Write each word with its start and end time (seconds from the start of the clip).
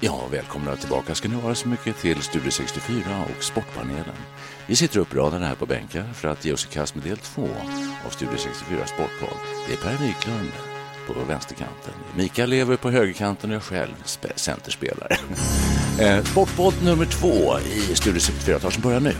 Ja, 0.00 0.20
välkomna 0.30 0.76
tillbaka 0.76 1.14
ska 1.14 1.28
ni 1.28 1.34
vara 1.36 1.54
så 1.54 1.68
mycket 1.68 1.98
till 1.98 2.22
Studio 2.22 2.50
64 2.50 3.24
och 3.36 3.44
Sportpanelen. 3.44 4.14
Vi 4.66 4.76
sitter 4.76 5.00
uppradade 5.00 5.44
här 5.44 5.54
på 5.54 5.66
bänkar 5.66 6.12
för 6.14 6.28
att 6.28 6.44
ge 6.44 6.52
oss 6.52 6.64
i 6.70 6.74
kast 6.74 6.94
med 6.94 7.04
del 7.04 7.16
två 7.16 7.48
av 8.06 8.10
Studio 8.10 8.36
64 8.36 8.86
Sportpodd. 8.86 9.38
Det 9.68 9.72
är 9.72 9.76
Per 9.76 10.06
Wiklund 10.06 10.52
på 11.06 11.14
vänsterkanten. 11.28 11.94
Mikael 12.16 12.50
lever 12.50 12.76
på 12.76 12.90
högerkanten 12.90 13.50
och 13.50 13.56
jag 13.56 13.62
själv 13.62 13.94
centerspelare. 14.36 15.16
Eh, 16.00 16.24
Sportpodd 16.24 16.74
nummer 16.84 17.04
två 17.04 17.58
i 17.58 17.94
Studio 17.94 18.20
64 18.20 18.58
tar 18.58 18.70
sin 18.70 18.82
början 18.82 19.02
nu. 19.02 19.14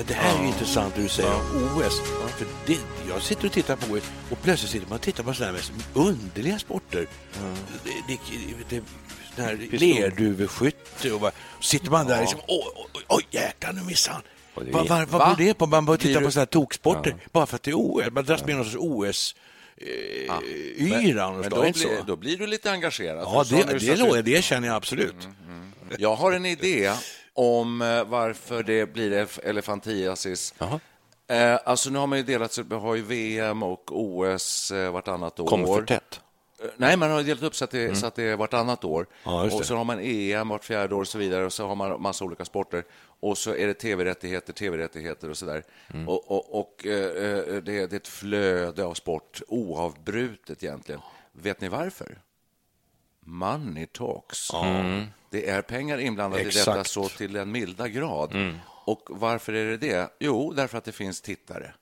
Men 0.00 0.06
det 0.08 0.14
här 0.14 0.38
är 0.38 0.42
ju 0.42 0.48
intressant 0.48 0.94
det 0.94 1.02
du 1.02 1.08
säger 1.08 1.34
om 1.34 1.78
OS. 1.78 2.00
För 2.36 2.46
det, 2.66 2.78
jag 3.08 3.22
sitter 3.22 3.46
och 3.46 3.52
tittar 3.52 3.76
på 3.76 3.92
OS 3.94 4.02
och 4.30 4.42
plötsligt 4.42 4.70
sitter 4.70 4.86
man 4.88 4.96
och 4.98 5.02
tittar 5.02 5.24
på 5.24 5.34
sådana 5.34 5.52
här 5.58 5.62
underliga 5.94 6.58
sporter. 6.58 7.06
Det, 7.84 7.90
det, 8.08 8.18
det, 8.68 8.82
det 9.36 9.42
här 9.42 9.68
lerduveskytte 9.70 11.12
och 11.12 11.20
bara, 11.20 11.32
sitter 11.60 11.90
man 11.90 12.06
där 12.06 12.14
och 12.14 12.20
liksom, 12.20 12.40
oj, 12.48 12.64
oj, 12.94 13.02
oj 13.08 13.26
jäklar 13.30 13.72
nu 13.72 13.82
missade 13.82 14.14
han. 14.14 14.22
Och 14.54 14.62
Vad 14.72 14.88
vad- 14.88 15.08
vad 15.08 15.20
Va? 15.20 15.34
beror 15.36 15.46
det 15.48 15.54
på? 15.54 15.66
Man 15.66 15.84
börjar 15.86 15.98
titta 15.98 16.20
på 16.20 16.30
sådana 16.30 16.40
här 16.42 16.46
toksporter 16.46 17.16
bara 17.32 17.46
för 17.46 17.56
att 17.56 17.62
det 17.62 17.70
är 17.70 17.74
OS. 17.78 18.04
Man 18.12 18.24
dras 18.24 18.44
med 18.44 18.56
någon 18.56 18.64
sorts 18.64 18.76
OS 18.80 19.34
eh, 19.76 19.86
yra 19.86 20.34
Men 21.06 21.14
någonstans. 21.16 21.54
då, 21.54 21.66
inte 21.66 21.78
så? 21.78 21.88
blir, 21.88 22.02
då 22.06 22.16
blir 22.16 22.36
du 22.38 22.46
lite 22.46 22.70
engagerad. 22.72 23.18
Ja, 23.24 23.44
det, 23.50 23.62
det, 23.78 23.96
det, 24.12 24.22
det 24.22 24.42
känner 24.44 24.68
jag 24.68 24.76
absolut. 24.76 25.28
Jag 25.98 26.14
har 26.16 26.32
en 26.32 26.46
idé 26.46 26.92
om 27.40 27.82
eh, 27.82 28.04
varför 28.04 28.62
det 28.62 28.86
blir 28.86 29.10
elef- 29.12 29.40
elefantiasis. 29.44 30.54
Eh, 31.28 31.58
alltså 31.64 31.90
nu 31.90 31.98
har 31.98 32.06
man 32.06 32.18
ju 32.18 32.24
delat 32.24 32.52
sig, 32.52 32.64
vi 32.68 32.74
har 32.74 32.94
ju 32.94 33.02
VM 33.02 33.62
och 33.62 33.90
OS 34.00 34.70
eh, 34.70 34.92
vartannat 34.92 35.40
år. 35.40 35.46
Kommer 35.46 35.66
för 35.66 35.72
tätt. 35.86 36.20
Nej, 36.76 36.96
man 36.96 37.10
har 37.10 37.22
delat 37.22 37.42
upp 37.42 37.54
så 37.54 37.64
att 37.64 37.70
det, 37.70 37.96
så 37.96 38.06
att 38.06 38.14
det 38.14 38.22
är 38.22 38.36
vartannat 38.36 38.84
år. 38.84 39.06
Ja, 39.24 39.42
och 39.44 39.64
så 39.66 39.76
har 39.76 39.84
man 39.84 39.98
EM 40.00 40.48
vart 40.48 40.64
fjärde 40.64 40.94
år 40.94 41.00
och 41.00 41.08
så 41.08 41.18
vidare. 41.18 41.44
Och 41.44 41.52
så 41.52 41.66
har 41.66 41.74
man 41.74 42.02
massa 42.02 42.24
olika 42.24 42.44
sporter. 42.44 42.84
Och 43.20 43.38
så 43.38 43.54
är 43.54 43.66
det 43.66 43.74
tv-rättigheter, 43.74 44.52
tv-rättigheter 44.52 45.30
och 45.30 45.36
så 45.38 45.46
där. 45.46 45.62
Och, 46.06 46.30
och, 46.30 46.60
och 46.60 46.86
eh, 46.86 47.14
det, 47.14 47.60
det 47.60 47.92
är 47.92 47.96
ett 47.96 48.08
flöde 48.08 48.84
av 48.84 48.94
sport, 48.94 49.42
oavbrutet 49.48 50.62
egentligen. 50.64 51.00
Vet 51.32 51.60
ni 51.60 51.68
varför? 51.68 52.18
Money 53.26 53.86
talks. 53.86 54.50
Det 55.30 55.48
är 55.48 55.62
pengar 55.62 55.98
inblandade 55.98 56.42
i 56.42 56.44
detta 56.44 56.58
Exakt. 56.58 56.90
så 56.90 57.08
till 57.08 57.32
den 57.32 57.52
milda 57.52 57.88
grad. 57.88 58.54
Och 58.84 59.02
varför 59.10 59.52
är 59.52 59.70
det 59.70 59.76
det? 59.76 60.12
Jo, 60.20 60.52
därför 60.52 60.78
att 60.78 60.84
det 60.84 60.92
finns 60.92 61.20
tittare. 61.20 61.72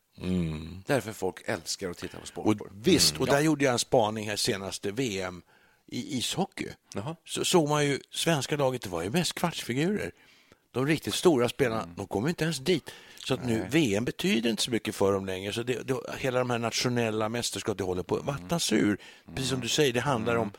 Därför 0.87 1.13
folk 1.13 1.37
älskar 1.45 1.91
att 1.91 1.99
titta 1.99 2.19
på 2.21 2.27
sport. 2.27 2.61
Och 2.61 2.67
visst, 2.73 3.17
och 3.17 3.27
där 3.27 3.41
gjorde 3.41 3.65
jag 3.65 3.73
en 3.73 3.79
spaning 3.79 4.29
här 4.29 4.37
senaste 4.37 4.91
VM 4.91 5.43
i 5.87 6.19
ishockey. 6.19 6.69
Så 7.25 7.45
såg 7.45 7.69
man 7.69 7.87
ju, 7.87 8.01
svenska 8.11 8.57
laget, 8.57 8.83
det 8.83 8.89
var 8.89 9.03
ju 9.03 9.11
mest 9.11 9.35
kvartsfigurer. 9.35 10.13
De 10.71 10.87
riktigt 10.87 11.15
stora 11.15 11.49
spelarna, 11.49 11.89
de 11.97 12.07
kommer 12.07 12.29
inte 12.29 12.45
ens 12.45 12.59
dit. 12.59 12.91
Så 13.25 13.35
att 13.35 13.45
nu, 13.45 13.67
VM 13.71 14.05
betyder 14.05 14.51
inte 14.51 14.63
så 14.63 14.71
mycket 14.71 14.95
för 14.95 15.13
dem 15.13 15.27
längre. 15.27 15.53
Så 15.53 15.63
det, 15.63 15.89
det, 15.89 15.97
hela 16.19 16.39
de 16.39 16.51
här 16.51 16.59
nationella 16.59 17.29
mästerskapen, 17.29 17.87
håller 17.87 18.03
på 18.03 18.17
att 18.17 18.25
vattnas 18.25 18.73
ur. 18.73 18.99
Precis 19.35 19.51
som 19.51 19.61
du 19.61 19.69
säger, 19.69 19.93
det 19.93 20.01
handlar 20.01 20.37
om 20.37 20.53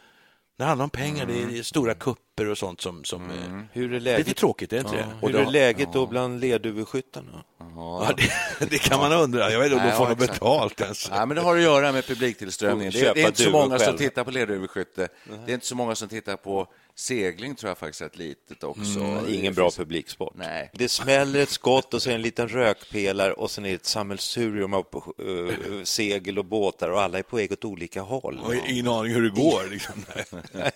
det 0.59 0.65
handlar 0.65 0.83
om 0.83 0.89
pengar, 0.89 1.25
det 1.25 1.41
är 1.59 1.63
stora 1.63 1.93
kupper 2.39 2.51
och 2.51 2.57
sånt 2.57 2.81
som, 2.81 3.03
som 3.03 3.29
eh, 3.29 3.61
Hur 3.71 3.93
är 3.93 3.99
läget, 3.99 4.27
lite 4.27 4.39
tråkigt, 4.39 4.73
är 4.73 4.77
det 4.77 4.81
inte 4.81 4.97
det? 4.97 5.27
hur 5.27 5.35
är 5.35 5.51
läget 5.51 5.93
då 5.93 6.07
bland 6.07 6.39
lerduveskyttarna? 6.39 7.43
Ja, 7.75 8.11
det, 8.17 8.65
det 8.69 8.77
kan 8.77 8.99
man 8.99 9.11
undra. 9.11 9.51
Jag 9.51 9.59
vet 9.59 9.71
inte 9.71 9.83
om 9.83 9.89
de 9.89 9.97
får 9.97 10.05
ja, 10.05 10.09
något 10.09 10.19
betalt 10.19 10.81
ens. 10.81 11.09
Nej, 11.09 11.25
men 11.27 11.35
det 11.35 11.41
har 11.41 11.55
att 11.55 11.61
göra 11.61 11.91
med 11.91 12.05
publiktillströmningen. 12.05 12.93
Det, 12.93 13.13
det 13.13 13.21
är 13.21 13.27
inte 13.27 13.43
så 13.43 13.51
många 13.51 13.79
som 13.79 13.87
själv. 13.87 13.97
tittar 13.97 14.23
på 14.23 14.31
lerduveskytte. 14.31 15.07
Det 15.45 15.51
är 15.51 15.53
inte 15.53 15.65
så 15.65 15.75
många 15.75 15.95
som 15.95 16.07
tittar 16.07 16.35
på 16.35 16.67
segling, 16.95 17.55
tror 17.55 17.69
jag 17.69 17.77
faktiskt, 17.77 18.01
rätt 18.01 18.17
litet 18.17 18.63
också. 18.63 18.99
Det 19.25 19.35
Ingen 19.35 19.53
bra 19.53 19.71
publiksport. 19.71 20.33
Nej. 20.35 20.69
Det 20.73 20.89
smäller 20.89 21.39
ett 21.39 21.49
skott 21.49 21.93
och 21.93 22.01
så 22.01 22.09
är 22.09 22.15
en 22.15 22.21
liten 22.21 22.47
rökpelare 22.49 23.33
och 23.33 23.51
sen 23.51 23.65
är 23.65 23.69
det 23.69 23.75
ett 23.75 23.85
sammelsurium 23.85 24.73
av 24.73 24.85
eh, 25.19 25.83
segel 25.83 26.39
och 26.39 26.45
båtar 26.45 26.89
och 26.89 27.01
alla 27.01 27.17
är 27.17 27.23
på 27.23 27.35
väg 27.35 27.51
åt 27.51 27.65
olika 27.65 28.01
håll. 28.01 28.39
Jag 28.41 28.47
har 28.47 28.69
ingen 28.69 28.87
aning 28.87 29.13
hur 29.13 29.21
det 29.21 29.41
går. 29.41 29.69
Liksom. 29.71 30.05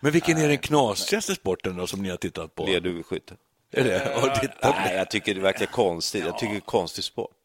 Men 0.00 0.12
vilken 0.12 0.38
är 0.38 0.48
den 0.48 0.58
knasigaste 0.58 1.34
sporten 1.34 1.76
då 1.76 1.86
som 1.86 2.02
ni 2.02 2.10
har 2.10 2.16
tittat 2.16 2.54
på? 2.54 2.66
Lerduveskytte. 2.66 3.34
Är 3.72 3.84
det? 3.84 4.20
Har 4.20 4.28
du 4.28 4.34
tittat? 4.40 4.74
Nej, 4.84 4.96
jag 4.96 5.10
tycker 5.10 5.34
det 5.34 5.40
verkar 5.40 5.66
konstigt. 5.66 6.24
Jag 6.24 6.38
tycker 6.38 6.52
det 6.52 6.58
är 6.58 6.60
konstig 6.60 7.04
sport. 7.04 7.36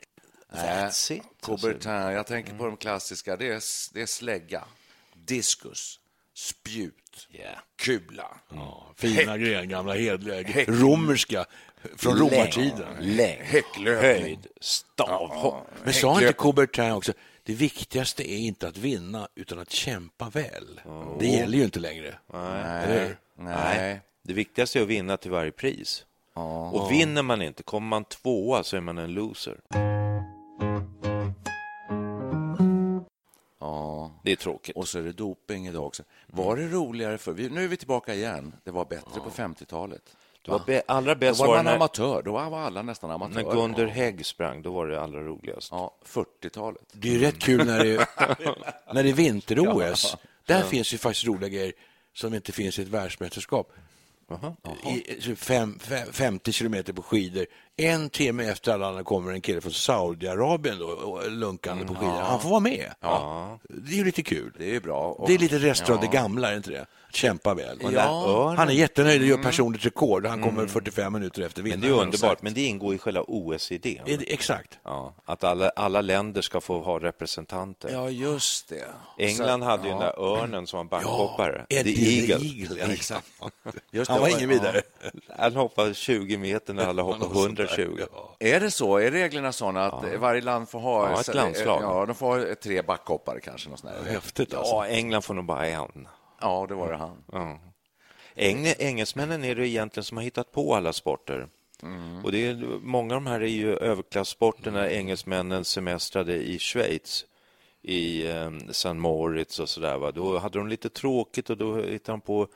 That's 0.53 1.11
it. 1.11 1.23
alltså. 1.41 1.67
Coubertin, 1.67 1.91
jag 1.91 2.27
tänker 2.27 2.53
på 2.53 2.65
de 2.65 2.77
klassiska. 2.77 3.37
Det 3.37 3.47
är, 3.47 3.61
det 3.93 4.01
är 4.01 4.05
slägga, 4.05 4.63
diskus, 5.13 5.99
spjut, 6.33 7.27
kula. 7.75 8.27
Ja, 8.49 8.93
fina 8.95 9.37
grejer, 9.37 9.63
gamla 9.63 9.93
hedliga, 9.93 10.65
romerska, 10.67 11.45
från 11.97 12.17
romartiden. 12.17 12.95
Längd, 12.99 13.63
höjd, 13.87 14.47
stavhopp. 14.61 15.67
Men 15.83 15.93
sa 15.93 16.21
inte 16.21 16.33
Coubertin 16.33 16.91
också, 16.91 17.13
det 17.45 17.53
viktigaste 17.53 18.31
är 18.31 18.37
inte 18.37 18.67
att 18.67 18.77
vinna 18.77 19.27
utan 19.35 19.59
att 19.59 19.69
kämpa 19.69 20.29
väl. 20.29 20.81
Det 21.19 21.27
gäller 21.27 21.57
ju 21.57 21.63
inte 21.63 21.79
längre. 21.79 22.15
Eller 22.33 23.07
hur? 23.07 23.17
Nej. 23.35 24.01
Det 24.23 24.33
viktigaste 24.33 24.79
är 24.79 24.83
att 24.83 24.89
vinna 24.89 25.17
till 25.17 25.31
varje 25.31 25.51
pris. 25.51 26.05
Och 26.71 26.91
vinner 26.91 27.21
man 27.21 27.41
inte, 27.41 27.63
kommer 27.63 27.87
man 27.87 28.05
tvåa 28.05 28.63
så 28.63 28.77
är 28.77 28.81
man 28.81 28.97
en 28.97 29.13
loser. 29.13 29.59
Ja. 33.59 34.11
Det 34.23 34.31
är 34.31 34.35
tråkigt. 34.35 34.75
Och 34.75 34.87
så 34.87 34.99
är 34.99 35.03
det 35.03 35.11
doping 35.11 35.67
idag 35.67 35.85
också. 35.85 36.03
Var 36.27 36.55
det 36.55 36.67
roligare 36.67 37.17
för 37.17 37.33
Nu 37.33 37.63
är 37.63 37.67
vi 37.67 37.77
tillbaka 37.77 38.13
igen. 38.13 38.53
Det 38.63 38.71
var 38.71 38.85
bättre 38.85 39.21
på 39.21 39.29
50-talet. 39.29 40.17
Det 40.45 40.51
var 40.51 40.61
be- 40.65 40.83
allra 40.87 41.13
Då 41.13 41.19
bäst 41.19 41.39
var 41.39 41.47
var 41.47 41.55
man 41.55 41.65
när, 41.65 41.75
amatör. 41.75 42.21
Då 42.23 42.31
var 42.31 42.59
alla 42.61 42.81
nästan 42.81 43.07
när 43.07 43.15
amatörer. 43.15 43.53
Gunder 43.55 43.87
Hägg 43.87 44.25
sprang. 44.25 44.61
Då 44.61 44.71
var 44.71 44.87
det 44.87 45.01
allra 45.01 45.19
roligast. 45.23 45.67
Ja, 45.71 45.95
40-talet. 46.05 46.81
Det 46.91 47.07
är 47.07 47.11
ju 47.13 47.19
rätt 47.19 47.39
kul 47.39 47.65
när 47.65 47.83
det, 47.83 48.07
när 48.93 49.03
det 49.03 49.09
är 49.09 49.13
vinter-OS. 49.13 50.15
Där 50.47 50.61
finns 50.61 50.93
ju 50.93 50.97
faktiskt 50.97 51.27
roliga 51.27 51.49
grejer 51.49 51.73
som 52.13 52.33
inte 52.33 52.51
finns 52.51 52.79
i 52.79 52.81
ett 52.81 52.87
världsmästerskap. 52.87 53.71
I, 54.85 55.21
så 55.21 55.35
fem, 55.35 55.79
fem, 55.79 56.07
50 56.11 56.51
kilometer 56.51 56.93
på 56.93 57.01
skidor. 57.01 57.45
En 57.77 58.09
timme 58.09 58.45
efter 58.45 58.71
alla 58.73 58.87
andra 58.87 59.03
kommer 59.03 59.31
en 59.31 59.41
kille 59.41 59.61
från 59.61 59.71
Saudiarabien 59.71 60.79
då, 60.79 60.85
och 60.85 61.31
lunkande 61.31 61.85
på 61.85 61.95
skidor. 61.95 62.11
Han 62.11 62.39
får 62.39 62.49
vara 62.49 62.59
med. 62.59 62.93
Det 63.69 63.91
är 63.93 63.97
ju 63.97 64.03
lite 64.03 64.23
kul. 64.23 64.53
Det 64.57 64.75
är 64.75 64.79
bra. 64.79 65.01
Och, 65.01 65.27
Det 65.27 65.33
är 65.33 65.37
lite 65.39 65.57
resten 65.57 65.95
av 65.95 66.01
det 66.01 66.07
gamla, 66.07 66.51
är 66.51 66.57
inte 66.57 66.71
det? 66.71 66.85
Kämpar 67.15 67.55
väl. 67.55 67.81
Örnen. 67.83 68.57
Han 68.57 68.69
är 68.69 68.73
jättenöjd 68.73 69.21
och 69.21 69.27
gör 69.27 69.37
personligt 69.37 69.85
rekord. 69.85 70.25
Han 70.25 70.41
kommer 70.43 70.67
45 70.67 71.13
minuter 71.13 71.41
efter 71.41 71.61
Men 71.63 71.71
vinnaren. 71.71 71.81
det 71.95 72.01
är 72.01 72.01
underbart, 72.05 72.41
men 72.41 72.53
det 72.53 72.61
ingår 72.65 72.95
i 72.95 72.97
själva 72.97 73.21
OS-idén. 73.27 74.19
Exakt. 74.27 74.79
Ja, 74.83 75.13
att 75.25 75.43
alla, 75.43 75.69
alla 75.69 76.01
länder 76.01 76.41
ska 76.41 76.61
få 76.61 76.81
ha 76.81 76.99
representanter. 76.99 77.89
Ja, 77.89 78.09
just 78.09 78.69
det. 78.69 78.85
England 79.17 79.61
Så- 79.61 79.65
hade 79.65 79.83
ju 79.83 79.89
ja. 79.89 79.99
den 79.99 80.07
där 80.07 80.19
örnen 80.43 80.67
som 80.67 80.77
var 80.77 80.83
backhoppare. 80.83 81.65
Eddie 81.69 81.95
The 81.95 82.19
Eagle. 82.31 82.47
Eagle. 82.47 82.79
Ja, 82.87 82.93
exakt. 82.93 83.27
Just 83.91 84.11
Han 84.11 84.21
var 84.21 84.27
ja. 84.29 84.37
ingen 84.37 84.49
vidare. 84.49 84.81
Han 85.37 85.55
hoppade 85.55 85.93
20 85.93 86.37
meter 86.37 86.73
när 86.73 86.85
alla 86.85 87.01
hoppade 87.01 87.39
120. 87.39 87.97
Är 88.39 88.59
det 88.59 88.71
så? 88.71 88.97
Är 88.97 89.11
reglerna 89.11 89.51
sådana 89.51 89.85
att 89.85 90.03
varje 90.19 90.41
land 90.41 90.69
får 90.69 90.79
ha... 90.79 91.09
Ja, 91.11 91.21
ett 91.21 91.35
landslag. 91.35 91.83
Ja, 91.83 92.05
de 92.05 92.15
får 92.15 92.47
ha 92.47 92.55
tre 92.63 92.81
backhoppare 92.81 93.39
kanske. 93.39 93.69
Något 93.69 93.79
sånt 93.79 93.93
där. 94.05 94.11
Häftigt 94.13 94.53
alltså. 94.53 94.73
Ja, 94.73 94.87
England 94.87 95.21
får 95.21 95.33
nog 95.33 95.45
bara 95.45 95.67
en. 95.67 96.07
Ja, 96.41 96.65
det 96.69 96.75
var 96.75 96.91
det 96.91 96.97
han. 96.97 97.23
Ja. 97.31 97.59
Eng 98.35 98.65
engelsmännen 98.79 99.43
är 99.43 99.55
det 99.55 99.67
egentligen 99.67 100.03
som 100.03 100.17
har 100.17 100.23
hittat 100.23 100.51
på 100.51 100.75
alla 100.75 100.93
sporter. 100.93 101.47
Och 102.23 102.31
det 102.31 102.47
är, 102.47 102.55
många 102.81 103.15
av 103.15 103.21
de 103.23 103.29
här 103.29 103.41
är 103.41 103.47
ju 103.47 103.75
överklasssporter 103.77 104.71
när 104.71 104.87
engelsmännen 104.89 105.65
semestrade 105.65 106.33
i 106.35 106.59
Schweiz 106.59 107.25
i 107.81 108.27
eh, 108.27 108.51
St. 108.69 108.93
Moritz 108.93 109.59
och 109.59 109.69
sådär. 109.69 109.97
Va? 109.97 110.11
Då 110.11 110.37
hade 110.37 110.57
de 110.59 110.67
lite 110.67 110.89
tråkigt 110.89 111.49
och 111.49 111.57
då 111.57 111.75
hittade 111.81 112.13
de 112.17 112.21
på 112.21 112.47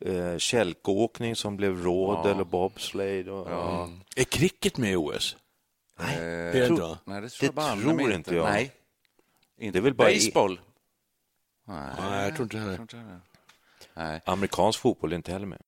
eh, 0.00 0.36
kälkåkning 0.38 1.36
som 1.36 1.56
blev 1.56 1.82
rådel 1.84 2.40
och 2.40 2.46
bobsleigh. 2.46 3.28
Och, 3.30 3.50
ja. 3.50 3.88
Är 4.16 4.24
cricket 4.24 4.78
med 4.78 4.92
i 4.92 4.96
OS? 4.96 5.36
Nej, 5.98 6.48
inte 6.68 6.82
va? 6.82 6.98
Nej, 7.04 7.20
det 7.20 7.28
tror, 7.28 7.52
Det 7.52 7.62
jag 7.62 7.80
tror 7.98 8.12
inte 8.12 8.34
jag. 8.34 8.44
Nej. 8.44 8.72
Det 9.58 9.78
är 9.78 9.82
väl 9.82 9.94
bara 9.94 10.10
i- 10.10 10.14
Baseball? 10.14 10.60
Nej, 11.68 11.90
Nej, 11.98 12.24
jag 12.24 12.34
tror 12.34 12.44
inte 12.44 12.58
heller. 12.58 12.76
tror 12.76 12.82
inte. 12.82 13.20
Nej. 13.94 14.20
Amerikansk 14.24 14.80
fotboll 14.80 15.12
är 15.12 15.16
inte 15.16 15.32
heller 15.32 15.46
med. 15.46 15.58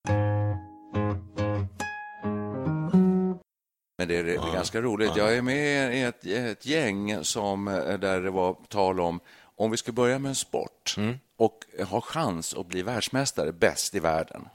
Men 3.98 4.08
det 4.08 4.16
är, 4.16 4.24
det 4.24 4.34
är 4.34 4.52
ganska 4.54 4.80
roligt. 4.80 5.16
Jag 5.16 5.36
är 5.36 5.42
med 5.42 5.96
i 5.96 6.02
ett, 6.02 6.26
ett 6.26 6.66
gäng 6.66 7.24
som, 7.24 7.68
eh, 7.68 7.98
där 7.98 8.20
det 8.20 8.30
var 8.30 8.56
tal 8.68 9.00
om 9.00 9.20
om 9.56 9.70
vi 9.70 9.76
ska 9.76 9.92
börja 9.92 10.18
med 10.18 10.28
en 10.28 10.34
sport 10.34 10.96
och 11.36 11.64
ha 11.88 12.00
chans 12.00 12.54
att 12.54 12.66
bli 12.66 12.82
världsmästare, 12.82 13.52
bäst 13.52 13.94
i 13.94 14.00
världen, 14.00 14.48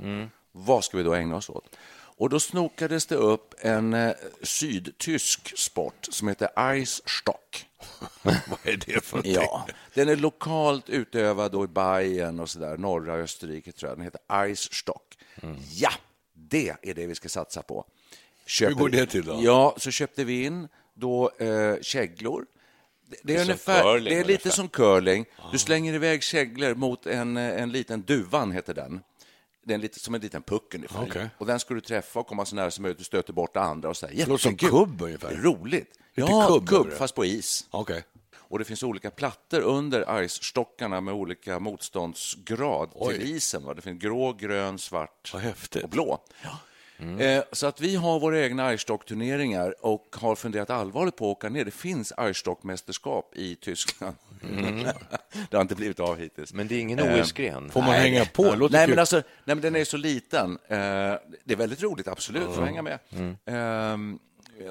vad 0.52 0.84
ska 0.84 0.98
vi 0.98 1.04
då 1.04 1.14
ägna 1.14 1.36
oss 1.36 1.50
åt? 1.50 1.76
Och 2.18 2.30
då 2.30 2.40
snokades 2.40 3.06
det 3.06 3.16
upp 3.16 3.54
en 3.60 3.94
eh, 3.94 4.14
sydtysk 4.42 5.58
sport 5.58 6.08
som 6.12 6.28
heter 6.28 6.84
Ice 6.86 7.02
Stock. 7.06 7.66
Vad 8.24 8.60
är 8.64 8.78
det 8.86 9.04
för 9.04 9.18
någonting? 9.18 9.34
Ja, 9.34 9.68
den 9.94 10.10
är 10.10 10.16
lokalt 10.16 10.90
utövad 10.90 11.52
då 11.52 11.64
i 11.64 11.68
Bayern 11.68 12.40
och 12.40 12.50
så 12.50 12.60
där, 12.60 12.78
norra 12.78 13.14
Österrike 13.14 13.72
tror 13.72 13.90
jag. 13.90 13.98
Den 13.98 14.04
heter 14.04 14.56
Ice 14.56 14.74
Stock. 14.74 15.18
Ja, 15.72 15.92
det 16.34 16.76
är 16.82 16.94
det 16.94 17.08
vi 17.08 17.16
ska 17.16 17.30
satsa 17.30 17.62
på. 17.62 17.86
Köper, 18.46 18.74
Hur 18.74 18.80
går 18.80 18.90
det 18.90 19.06
till 19.06 19.26
då? 19.26 19.40
Ja, 19.42 19.76
så 19.78 19.92
köpte 19.92 20.24
vi 20.24 20.44
in 20.44 20.68
då 20.94 21.32
eh, 21.38 21.76
käglor. 21.82 22.46
Det, 23.08 23.18
det 23.24 23.34
är, 23.34 23.38
som 23.38 23.44
ungefär, 23.44 23.84
curling 23.84 24.14
det 24.14 24.20
är 24.20 24.24
lite 24.24 24.32
ungefär. 24.32 24.50
som 24.50 24.70
curling. 24.70 25.26
Du 25.52 25.58
slänger 25.58 25.94
iväg 25.94 26.24
käglor 26.24 26.76
mot 26.76 27.06
en, 27.06 27.38
eh, 27.38 27.62
en 27.62 27.72
liten 27.72 28.02
duvan, 28.02 28.52
heter 28.52 28.74
den. 28.74 29.02
Det 29.64 29.74
är 29.74 29.78
lite, 29.78 30.00
som 30.00 30.16
en 30.16 30.22
liten 30.22 30.44
puck 30.44 30.76
ungefär. 30.76 31.04
Okej. 31.04 31.30
Och 31.38 31.46
den 31.46 31.60
ska 31.60 31.74
du 31.74 31.82
träffa 31.82 32.20
och 32.20 32.28
komma 32.28 32.46
så 32.46 32.56
nära 32.56 32.72
som 32.72 32.82
möjligt. 32.82 32.98
Du 32.98 33.04
stöter 33.04 33.34
bort 33.34 33.58
andra 33.58 33.90
och. 33.90 33.96
Det 34.02 34.28
låter 34.28 34.42
som 34.42 34.58
kubb 34.58 35.02
ungefär. 35.02 35.36
Roligt. 35.36 36.00
Lite 36.16 36.32
ja, 36.32 36.48
kubb 36.48 36.70
kubb, 36.70 36.90
det. 36.90 36.96
fast 36.96 37.16
på 37.16 37.26
is. 37.26 37.68
Okej. 37.72 38.04
Och 38.36 38.60
det 38.60 38.66
finns 38.66 38.84
olika 38.84 39.12
plattor 39.12 39.62
under 39.62 40.24
ice-stockarna 40.24 41.02
med 41.02 41.14
olika 41.14 41.60
motståndsgrad 41.60 42.90
Oj. 42.94 43.14
till 43.20 43.36
isen. 43.36 43.66
Va? 43.66 43.74
Det 43.74 43.82
finns 43.82 44.02
grå, 44.02 44.34
grön, 44.34 44.80
svart 44.80 45.34
och 45.84 45.90
blå. 45.90 46.20
Eh, 47.20 47.44
så 47.52 47.68
att 47.68 47.82
vi 47.82 47.96
har 47.96 48.20
våra 48.20 48.40
egna 48.40 48.74
ice-stock-turneringar 48.74 49.86
och 49.86 50.16
har 50.20 50.36
funderat 50.36 50.70
allvarligt 50.70 51.16
på 51.16 51.32
att 51.32 51.38
åka 51.38 51.50
ner. 51.50 51.66
Det 51.66 51.72
finns 51.72 52.14
ice-stock-mästerskap 52.18 53.36
i 53.36 53.56
Tyskland. 53.56 54.16
det 55.50 55.58
har 55.58 55.62
inte 55.62 55.76
blivit 55.76 56.00
av 56.00 56.18
hittills. 56.20 56.54
Men 56.54 56.68
det 56.68 56.76
är 56.76 56.80
ingen 56.80 57.00
Eh, 57.00 57.22
OS-gren. 57.22 57.70
Får 57.70 57.82
man 57.82 57.94
hänga 57.94 58.26
på? 58.26 58.56
Låter 58.56 58.74
nej, 58.74 58.86
kul. 58.86 58.90
men 58.90 59.00
alltså, 59.00 59.16
nej, 59.16 59.24
men 59.56 59.62
den 59.62 59.76
är 59.76 59.84
så 59.86 59.98
liten. 59.98 60.52
Eh, 60.68 60.78
det 60.78 61.20
är 61.48 61.56
väldigt 61.56 61.84
roligt, 61.84 62.08
absolut. 62.08 62.50
Får 62.56 62.62
hänga 62.62 62.82
med. 62.82 63.00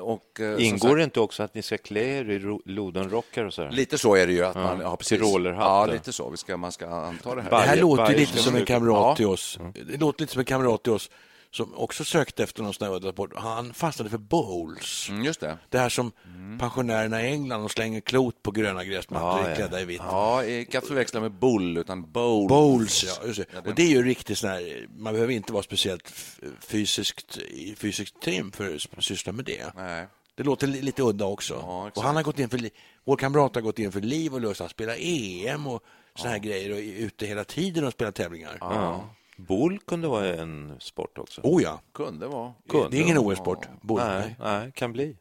Och, 0.00 0.40
eh, 0.40 0.54
som 0.54 0.64
Ingår 0.64 0.78
sagt- 0.88 0.96
det 0.96 1.04
inte 1.04 1.20
också 1.20 1.42
att 1.42 1.54
ni 1.54 1.62
ska 1.62 1.78
klä 1.78 2.00
er 2.00 2.30
i 2.30 2.38
ro- 2.38 2.62
lodenrockar 2.64 3.44
och 3.44 3.54
så? 3.54 3.62
Här? 3.62 3.70
Lite 3.70 3.98
så 3.98 4.14
är 4.14 4.26
det 4.26 4.32
ju. 4.32 4.44
Att 4.44 4.54
man, 4.54 4.80
ja, 4.80 4.96
precis. 4.96 5.20
Ja, 5.20 5.86
ja. 5.86 5.86
lite 5.86 6.12
så. 6.12 6.30
Vi 6.30 6.36
ska, 6.36 6.56
man 6.56 6.72
ska 6.72 6.86
anta 6.88 7.34
det 7.34 7.42
här. 7.42 7.50
Det 7.50 7.56
här 7.56 7.76
låter 7.76 8.16
lite 8.16 8.38
som 8.38 8.48
en 8.48 8.52
beslut. 8.52 8.68
kamrat 8.68 9.16
till 9.16 9.26
oss. 9.26 9.58
Det 9.90 10.00
låter 10.00 10.20
lite 10.20 10.32
som 10.32 10.40
en 10.40 10.44
kamrat 10.44 10.82
till 10.82 10.92
oss 10.92 11.10
som 11.52 11.74
också 11.74 12.04
sökte 12.04 12.42
efter 12.42 12.62
någon 12.62 12.74
sån 12.74 12.86
här. 13.02 13.40
Han 13.40 13.74
fastnade 13.74 14.10
för 14.10 14.18
bowls. 14.18 15.08
Mm, 15.10 15.24
just 15.24 15.40
det. 15.40 15.58
Det 15.68 15.78
här 15.78 15.88
som 15.88 16.12
pensionärerna 16.58 17.22
i 17.22 17.26
England, 17.26 17.60
de 17.60 17.68
slänger 17.68 18.00
klot 18.00 18.42
på 18.42 18.50
gröna 18.50 18.84
gräsmattor 18.84 19.40
Ja, 19.42 19.48
ja. 19.48 19.56
klädda 19.56 19.80
i 19.80 19.84
vitt. 19.84 20.00
Ja, 20.04 20.44
inte 20.44 20.80
förväxla 20.80 21.20
med 21.20 21.32
bull, 21.32 21.76
utan 21.78 22.12
bowl. 22.12 22.48
Bowls, 22.48 23.04
ja. 23.04 23.26
Just 23.26 23.40
det. 23.52 23.68
Och 23.70 23.74
det 23.74 23.82
är 23.82 23.88
ju 23.88 24.02
riktigt 24.02 24.38
sån 24.38 24.50
här, 24.50 24.86
man 24.96 25.12
behöver 25.12 25.32
inte 25.32 25.52
vara 25.52 25.62
speciellt 25.62 26.12
fysiskt, 26.60 27.36
i 27.38 27.74
fysiskt 27.78 28.20
trim 28.22 28.52
för 28.52 28.74
att 28.96 29.04
syssla 29.04 29.32
med 29.32 29.44
det. 29.44 29.72
Nej. 29.76 30.06
Det 30.34 30.42
låter 30.42 30.66
li- 30.66 30.82
lite 30.82 31.02
udda 31.02 31.24
också. 31.24 31.54
Ja, 31.54 31.90
och 31.94 32.02
han 32.02 32.16
har 32.16 32.22
gått 32.22 32.38
in 32.38 32.48
för, 32.48 32.70
vår 33.04 33.16
kamrat 33.16 33.54
har 33.54 33.62
gått 33.62 33.78
in 33.78 33.92
för 33.92 34.00
liv 34.00 34.34
och 34.34 34.40
lust. 34.40 34.60
Han 34.60 34.68
spelar 34.68 34.96
EM 34.98 35.66
och 35.66 35.82
såna 36.16 36.30
här 36.30 36.38
grejer 36.38 36.70
och 36.72 36.78
är 36.78 36.82
ute 36.82 37.26
hela 37.26 37.44
tiden 37.44 37.84
och 37.86 37.92
spelar 37.92 38.12
tävlingar. 38.12 38.56
Ja. 38.60 39.14
Boll 39.46 39.78
kunde 39.78 40.08
vara 40.08 40.34
en 40.34 40.72
sport 40.78 41.18
också. 41.18 41.40
Oh 41.44 41.62
ja, 41.62 41.80
Kunde 41.94 42.26
vara. 42.26 42.54
det 42.90 42.98
är 42.98 43.02
ingen 43.02 43.18
OS-sport. 43.18 43.68
Nej, 43.82 44.36
nej, 44.40 44.72
kan 44.74 44.92
bli. 44.92 45.16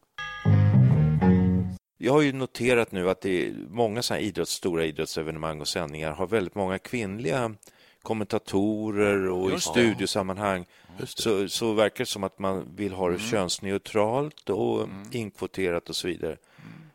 Jag 1.97 2.13
har 2.13 2.21
ju 2.21 2.33
noterat 2.33 2.91
nu 2.91 3.09
att 3.09 3.21
det 3.21 3.47
är 3.47 3.53
många 3.69 4.01
sådana 4.03 4.21
idrotts, 4.21 4.51
stora 4.51 4.85
idrottsevenemang 4.85 5.62
och 5.62 5.68
sändningar 5.68 6.12
har 6.12 6.27
väldigt 6.27 6.56
många 6.56 6.79
kvinnliga 6.79 7.56
kommentatorer 8.01 9.29
och 9.29 9.51
i 9.51 9.59
studiosammanhang 9.59 10.65
så, 11.03 11.50
så 11.50 11.73
verkar 11.73 11.97
det 12.03 12.09
som 12.09 12.23
att 12.23 12.39
man 12.39 12.75
vill 12.75 12.94
ha 12.94 13.09
det 13.09 13.19
könsneutralt 13.19 14.50
och 14.50 14.88
inkvoterat 15.12 15.89
och 15.89 15.95
så 15.95 16.07
vidare. 16.07 16.38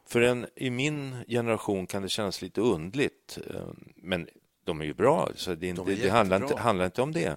För 0.08 0.20
en, 0.20 0.46
i 0.54 0.70
min 0.70 1.16
generation 1.28 1.86
kan 1.86 2.02
det 2.02 2.08
kännas 2.08 2.42
lite 2.42 2.60
undligt, 2.60 3.38
eh, 3.50 3.60
men 3.96 4.28
de 4.66 4.80
är 4.80 4.84
ju 4.84 4.94
bra, 4.94 5.30
så 5.36 5.54
det, 5.54 5.66
är 5.66 5.70
inte, 5.70 5.82
det 5.94 6.08
handlar, 6.08 6.42
inte, 6.42 6.56
handlar 6.56 6.84
inte 6.84 7.02
om 7.02 7.12
det. 7.12 7.36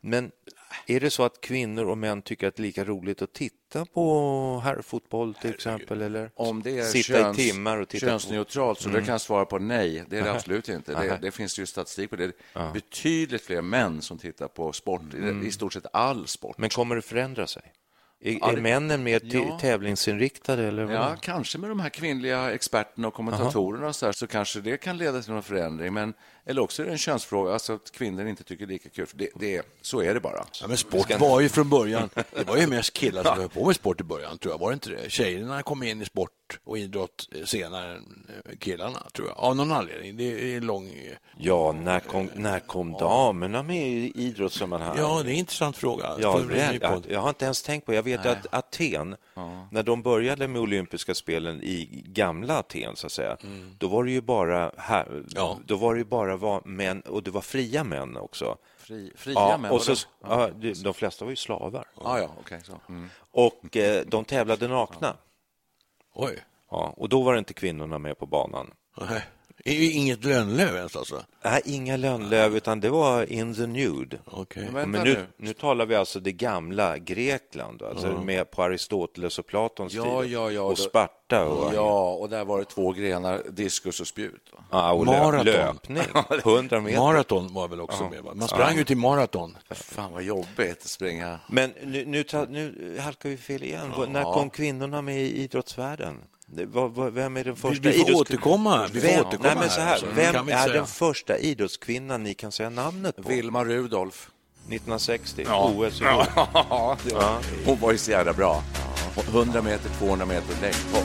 Men 0.00 0.30
är 0.86 1.00
det 1.00 1.10
så 1.10 1.22
att 1.22 1.40
kvinnor 1.40 1.84
och 1.84 1.98
män 1.98 2.22
tycker 2.22 2.48
att 2.48 2.56
det 2.56 2.60
är 2.60 2.62
lika 2.62 2.84
roligt 2.84 3.22
att 3.22 3.32
titta 3.32 3.84
på 3.84 4.60
herrfotboll 4.64 5.34
till 5.34 5.50
exempel? 5.54 6.02
Eller 6.02 6.30
Om 6.34 6.62
det 6.62 6.78
är 6.78 6.84
sitta 6.84 7.18
köns, 7.18 7.38
i 7.38 7.50
timmar 7.50 7.76
och 7.80 7.88
titta 7.88 8.06
på... 8.06 8.10
könsneutralt, 8.10 8.80
så 8.80 8.88
det 8.88 8.98
kan 9.00 9.08
jag 9.12 9.20
svara 9.20 9.44
på 9.44 9.58
nej. 9.58 10.04
Det 10.08 10.18
är 10.18 10.22
det 10.24 10.30
absolut 10.32 10.68
inte. 10.68 10.92
Det, 10.92 10.98
Nej. 11.08 11.18
det 11.22 11.30
finns 11.30 11.58
ju 11.58 11.66
statistik 11.66 12.10
på 12.10 12.16
det. 12.16 12.32
Betydligt 12.74 13.42
fler 13.42 13.62
män 13.62 14.02
som 14.02 14.18
tittar 14.18 14.48
på 14.48 14.72
sport, 14.72 15.02
i- 15.14 15.46
i 15.46 15.52
stort 15.52 15.72
sett 15.72 15.86
all 15.92 16.26
sport. 16.26 16.58
Men 16.58 16.70
kommer 16.70 16.96
det 16.96 17.02
förändra 17.02 17.46
sig? 17.46 17.62
Är, 18.20 18.48
är 18.50 18.56
det- 18.56 18.62
männen 18.62 19.02
mer 19.02 19.20
Ja. 19.24 19.58
tävlingsinriktade? 19.60 20.66
Eller 20.68 20.84
vad? 20.84 20.94
Ja, 20.94 21.16
kanske 21.20 21.58
med 21.58 21.70
de 21.70 21.80
här 21.80 21.88
kvinnliga 21.88 22.50
experterna 22.52 23.08
och 23.08 23.14
kommentatorerna 23.14 23.86
och 23.86 23.96
så, 23.96 24.06
här, 24.06 24.12
så 24.12 24.26
kanske 24.26 24.60
det 24.60 24.76
kan 24.76 24.96
leda 24.98 25.22
till 25.22 25.32
någon 25.32 25.42
förändring. 25.42 25.94
Men, 25.94 26.14
eller 26.48 26.62
också 26.62 26.82
är 26.82 26.86
det 26.86 26.92
en 26.92 26.98
könsfråga, 26.98 27.52
alltså 27.52 27.72
att 27.72 27.90
kvinnor 27.90 28.26
inte 28.26 28.44
tycker 28.44 28.66
det 28.66 28.70
är 28.70 28.72
lika 28.72 28.88
kul. 28.88 29.06
Det, 29.14 29.28
det, 29.34 29.62
så 29.82 30.02
är 30.02 30.14
det 30.14 30.20
bara. 30.20 30.46
Ja, 30.60 30.68
men 30.68 30.76
sport 30.76 31.20
var 31.20 31.40
ju 31.40 31.48
från 31.48 31.68
början, 31.70 32.10
det 32.34 32.44
var 32.46 32.56
ju 32.56 32.66
mest 32.66 32.92
killar 32.92 33.24
som 33.24 33.38
höll 33.38 33.48
på 33.48 33.66
med 33.66 33.76
sport 33.76 34.00
i 34.00 34.04
början, 34.04 34.38
tror 34.38 34.54
jag. 34.54 34.58
Var 34.58 34.70
det 34.70 34.74
inte 34.74 34.90
det? 34.90 35.10
Tjejerna 35.10 35.62
kom 35.62 35.82
in 35.82 36.02
i 36.02 36.04
sport 36.04 36.58
och 36.64 36.78
idrott 36.78 37.28
senare 37.44 37.92
än 37.94 38.26
eh, 38.44 38.56
killarna, 38.58 38.98
tror 39.12 39.28
jag. 39.28 39.38
Av 39.38 39.56
någon 39.56 39.72
anledning. 39.72 40.16
Det 40.16 40.24
är 40.52 40.56
en 40.56 40.66
lång... 40.66 40.90
Ja, 41.38 41.72
när 41.72 42.00
kom, 42.00 42.30
när 42.34 42.60
kom 42.60 42.92
damerna 42.92 43.62
med 43.62 43.88
i 43.88 44.12
idrottssammanhang? 44.14 44.96
Ja, 44.98 45.22
det 45.22 45.30
är 45.30 45.32
en 45.32 45.38
intressant 45.38 45.76
fråga. 45.76 46.16
Ja, 46.18 46.32
podd? 46.32 46.50
jag, 46.80 47.02
jag 47.08 47.20
har 47.20 47.28
inte 47.28 47.44
ens 47.44 47.62
tänkt 47.62 47.86
på 47.86 47.94
Jag 47.94 48.02
vet 48.02 48.26
att 48.26 48.46
Aten, 48.50 49.16
när 49.70 49.82
de 49.82 50.02
började 50.02 50.48
med 50.48 50.60
olympiska 50.60 51.14
spelen 51.14 51.62
i 51.62 52.04
gamla 52.06 52.58
Aten, 52.58 52.96
så 52.96 53.06
att 53.06 53.12
säga, 53.12 53.36
då 53.78 53.88
var 53.88 54.04
det 54.04 54.10
ju 54.10 54.20
bara, 54.20 54.72
här, 54.76 55.06
Mm. 55.06 55.26
Ja. 55.34 55.58
då 55.66 55.76
var 55.76 55.94
det 55.94 55.98
ju 55.98 56.04
bara 56.04 56.35
var 56.36 56.62
män, 56.64 57.00
och 57.00 57.22
det 57.22 57.30
var 57.30 57.40
fria 57.40 57.84
män 57.84 58.16
också. 58.16 58.58
Fri, 58.76 59.12
fria 59.16 59.34
Ja, 59.34 59.58
män. 59.58 59.70
och 59.70 59.82
så, 59.82 59.94
ja, 60.22 60.50
de, 60.84 60.94
flesta 60.94 61.24
var 61.24 61.30
ju 61.32 61.36
slavar. 61.36 61.88
Ja, 62.04 62.18
ja, 62.18 62.30
okej. 62.40 62.60
så. 62.64 62.80
Mm. 62.88 63.08
Och 63.30 63.76
eh, 63.76 64.04
de 64.06 64.24
tävlade 64.24 64.68
nakna. 64.68 65.16
Oj. 66.14 66.44
Ja, 66.70 66.94
och 66.96 67.08
då 67.08 67.22
var 67.22 67.36
inte 67.36 67.54
kvinnorna 67.54 67.98
med 67.98 68.18
på 68.18 68.26
banan. 68.26 68.74
Nej. 69.00 69.22
Inget 69.66 70.24
Lönnlöv 70.24 70.76
ens 70.76 70.96
alltså? 70.96 71.22
Nej, 71.44 71.62
inga 71.64 71.96
Lönnlöv, 71.96 72.56
utan 72.56 72.80
det 72.80 72.90
var 72.90 73.32
In 73.32 73.54
the 73.54 73.66
Nude. 73.66 74.18
Okay. 74.26 74.70
Men, 74.72 74.90
Men 74.90 75.04
nu, 75.04 75.26
nu 75.36 75.52
talar 75.52 75.86
vi 75.86 75.94
alltså 75.94 76.20
det 76.20 76.32
gamla 76.32 76.98
Grekland, 76.98 77.82
alltså 77.82 78.06
uh 78.06 78.22
med 78.26 78.50
på 78.50 78.62
Aristoteles 78.62 79.38
och 79.38 79.46
Platons 79.46 79.94
ja, 79.94 80.22
tid. 80.22 80.32
Ja, 80.32 80.50
ja, 80.50 80.62
och 80.62 80.78
Sparta. 80.78 81.44
Och, 81.44 81.74
ja, 81.74 82.12
och 82.12 82.28
där 82.28 82.44
var 82.44 82.58
det 82.58 82.64
två 82.64 82.92
grenar, 82.92 83.42
diskus 83.50 84.00
och 84.00 84.06
spjut. 84.06 84.50
Ja, 84.70 84.92
och 84.92 85.06
maraton. 85.06 85.44
löpning, 85.44 86.02
100 86.44 86.80
meter. 86.80 86.98
Maraton 86.98 87.54
var 87.54 87.68
väl 87.68 87.80
också 87.80 88.02
ja. 88.02 88.10
med? 88.10 88.36
Man 88.36 88.48
sprang 88.48 88.72
ja. 88.72 88.78
ju 88.78 88.84
till 88.84 88.96
maraton. 88.96 89.56
Fan 89.70 90.12
vad 90.12 90.22
jobbigt 90.22 90.82
att 90.82 90.88
springa. 90.88 91.40
Men 91.48 91.72
nu, 91.84 92.04
nu, 92.04 92.24
nu 92.48 92.96
halkar 93.00 93.28
vi 93.28 93.36
fel 93.36 93.62
igen. 93.62 93.92
Ja. 93.96 94.06
När 94.06 94.22
kom 94.22 94.50
kvinnorna 94.50 95.02
med 95.02 95.20
i 95.20 95.42
idrottsvärlden? 95.42 96.18
Vem 96.48 97.36
är 97.36 97.44
den 97.44 97.56
första 97.56 97.88
vi, 97.88 97.98
vi 97.98 98.04
får 98.04 98.20
återkomma. 98.20 98.86
Vi 98.92 99.00
får 99.00 99.08
vem, 99.08 99.20
återkomma 99.20 99.48
nej, 99.48 99.56
men 99.60 99.70
så 99.70 99.80
här, 99.80 100.02
vem 100.14 100.48
är 100.48 100.68
den 100.72 100.86
första 100.86 101.38
idrottskvinnan 101.38 102.22
ni 102.22 102.34
kan 102.34 102.52
säga 102.52 102.70
namnet 102.70 103.16
på? 103.16 103.28
Vilma 103.28 103.64
Rudolf. 103.64 104.30
1960, 104.68 105.44
ja. 105.48 105.72
OS 105.76 106.00
i 106.00 106.04
ja, 106.04 106.96
ja. 107.10 107.40
Hon 107.64 107.80
var 107.80 107.92
ju 107.92 107.98
så 107.98 108.10
jävla 108.10 108.32
bra. 108.32 108.62
100 109.16 109.62
meter, 109.62 109.90
200 109.98 110.26
meter 110.26 110.54
längdhopp. 110.62 111.04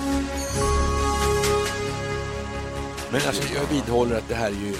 Men 3.12 3.22
alltså, 3.28 3.54
jag 3.54 3.66
vidhåller 3.76 4.18
att 4.18 4.30
det 4.30 4.36
här 4.36 4.48
är 4.48 4.52
ju... 4.52 4.76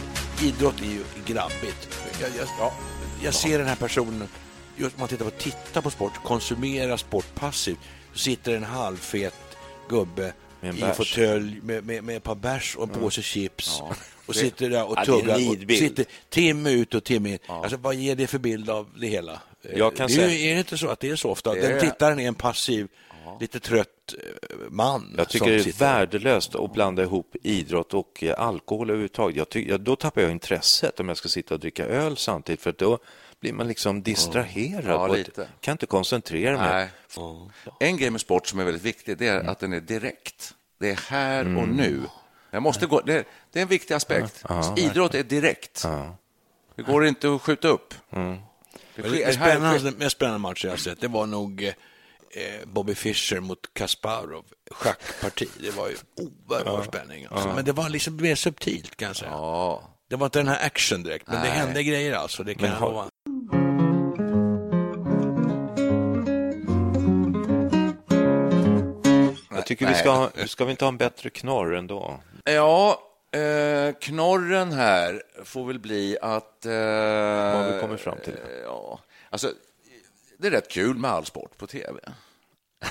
Idrott 0.48 0.82
är 0.82 0.86
ju 0.86 1.04
grabbigt. 1.26 2.00
Jag, 2.22 2.30
jag, 2.38 2.48
ja, 2.60 2.74
jag 3.24 3.34
ser 3.34 3.60
den 3.60 3.68
här 3.68 3.76
personen, 3.76 4.28
just 4.78 4.96
om 4.96 5.00
man 5.00 5.10
tittar 5.10 5.26
på, 5.26 5.32
tittar 5.32 5.82
på 5.82 5.90
sport, 5.90 6.14
konsumera 6.24 6.98
sport 6.98 7.36
passivt, 7.36 7.80
så 8.14 8.20
sitter 8.20 8.56
en 8.56 8.64
halvfet 8.64 9.58
gubbe 9.90 10.34
i 10.62 10.68
en 10.82 10.96
fåtölj 10.96 11.62
med, 11.64 11.86
med, 11.86 12.04
med 12.04 12.18
ett 12.18 12.24
par 12.24 12.36
bärs 12.36 12.76
och 12.76 12.84
en 12.84 12.90
mm. 12.90 13.02
påse 13.02 13.22
chips. 13.22 13.78
Ja. 13.80 13.96
Och 14.26 14.36
sitter 14.36 14.70
där 14.70 14.86
och 14.86 14.96
ja, 14.98 15.06
tuggar. 15.06 15.36
Och 15.36 15.72
sitter 15.72 16.06
timme 16.30 16.72
ut 16.72 16.94
och 16.94 17.04
timme 17.04 17.30
in. 17.30 17.40
Ja. 17.48 17.62
Alltså, 17.64 17.78
vad 17.78 17.96
ger 17.96 18.16
det 18.16 18.28
för 18.28 18.40
bild 18.40 18.70
av 18.70 18.90
det 18.96 19.08
hela? 19.08 19.42
Jag 19.76 19.96
kan 19.96 20.08
det 20.08 20.14
är, 20.14 20.16
säga... 20.16 20.52
är 20.52 20.54
det 20.54 20.60
inte 20.60 20.78
så 20.78 20.88
att 20.88 21.00
det 21.00 21.10
är 21.10 21.16
så 21.16 21.30
ofta? 21.30 21.54
Den 21.54 21.80
tittaren 21.80 22.20
är 22.20 22.28
en 22.28 22.36
passiv, 22.36 22.88
lite 23.40 23.60
trött 23.60 23.88
eh, 24.18 24.56
man. 24.70 25.16
Jag 25.18 25.30
tycker 25.30 25.46
det 25.46 25.56
är 25.56 25.60
sitter... 25.64 25.80
värdelöst 25.80 26.56
att 26.56 26.74
blanda 26.74 27.04
ihop 27.04 27.36
idrott 27.44 27.94
och 27.94 28.24
eh, 28.24 28.40
alkohol 28.40 28.90
överhuvudtaget. 28.90 29.38
Jag 29.38 29.50
tycker, 29.50 29.78
då 29.78 29.96
tappar 29.96 30.22
jag 30.22 30.32
intresset 30.32 31.00
om 31.00 31.08
jag 31.08 31.18
ska 31.18 31.30
sitta 31.30 31.54
och 31.54 31.60
dricka 31.60 31.86
öl 31.86 32.18
samtidigt. 32.18 32.62
För 32.62 32.76
då 32.78 33.00
blir 33.42 33.54
man 33.54 33.68
liksom 33.68 34.04
distraherad. 34.04 34.86
Ja, 34.86 35.18
ett, 35.18 35.40
kan 35.60 35.72
inte 35.72 35.86
koncentrera 35.86 36.58
mig. 36.58 36.90
Mm. 37.18 37.50
En 37.80 37.98
grej 37.98 38.10
med 38.10 38.22
sport 38.22 38.48
som 38.48 38.60
är 38.60 38.64
väldigt 38.64 38.84
viktig 38.84 39.18
det 39.18 39.28
är 39.28 39.36
mm. 39.36 39.50
att 39.50 39.60
den 39.60 39.74
är 39.74 39.80
direkt. 39.80 40.54
Det 40.80 40.90
är 40.90 41.00
här 41.10 41.42
mm. 41.42 41.58
och 41.58 41.68
nu. 41.68 42.02
Jag 42.52 42.64
måste 42.64 42.86
gå, 42.86 43.02
det, 43.02 43.14
är, 43.14 43.26
det 43.52 43.60
är 43.60 43.64
en 43.64 43.70
viktig 43.70 43.94
aspekt. 43.94 44.44
Ja, 44.50 44.76
Idrott 44.78 45.16
är 45.16 45.24
direkt. 45.24 45.82
Ja. 45.84 46.18
Det 46.76 46.82
går 46.82 47.06
inte 47.06 47.36
att 47.36 47.42
skjuta 47.42 47.68
upp. 47.68 47.94
Mm. 48.12 48.38
Det, 48.96 49.02
det 49.02 49.34
spännande, 49.34 49.92
mest 49.92 50.16
spännande 50.16 50.40
match 50.40 50.64
jag 50.64 50.72
har 50.72 50.78
sett 50.78 51.02
det 51.02 51.08
var 51.08 51.26
nog 51.26 51.64
eh, 51.64 52.68
Bobby 52.68 52.96
Fischer 52.96 53.40
mot 53.40 53.74
Kasparov 53.74 54.46
schackparti. 54.72 55.48
Det 55.60 55.72
var 55.72 55.90
ju 55.90 55.96
oerhörd 56.16 56.86
spänning. 56.86 57.28
Alltså. 57.32 57.50
Men 57.56 57.66
det 57.66 57.72
var 57.72 57.90
liksom 57.90 58.16
mer 58.16 58.36
subtilt 58.36 58.96
kan 58.96 59.08
jag 59.08 59.16
säga. 59.16 59.32
Ja. 59.32 59.92
Det 60.10 60.16
var 60.16 60.26
inte 60.26 60.40
den 60.40 60.48
här 60.48 60.66
action 60.66 61.04
direkt, 61.04 61.28
men 61.28 61.40
Nej. 61.40 61.50
det 61.50 61.56
hände 61.56 61.84
grejer 61.84 62.14
alltså. 62.14 62.44
Det 62.44 62.54
kan 62.54 62.70
men, 62.70 62.80
jag 62.82 63.10
Jag 69.62 69.68
tycker 69.68 69.88
vi 69.88 69.94
ska, 69.94 70.30
ska 70.48 70.66
vi 70.66 70.72
inte 70.72 70.86
ha 70.86 70.90
en 70.90 70.98
bättre 70.98 71.30
knorr 71.30 71.76
ändå? 71.76 72.20
Ja, 72.44 73.02
eh, 73.32 73.96
knorren 74.02 74.72
här 74.72 75.24
får 75.44 75.66
väl 75.66 75.80
bli 75.80 76.18
att... 76.22 76.66
Eh, 76.66 76.72
Vad 76.72 77.56
har 77.56 77.74
vi 77.74 77.82
kommit 77.82 78.00
fram 78.00 78.18
till? 78.24 78.34
Eh, 78.34 78.62
ja, 78.64 79.00
alltså, 79.30 79.54
det 80.38 80.48
är 80.48 80.52
rätt 80.52 80.72
kul 80.72 80.98
med 80.98 81.12
all 81.12 81.26
sport 81.26 81.58
på 81.58 81.68
tv. 81.68 82.00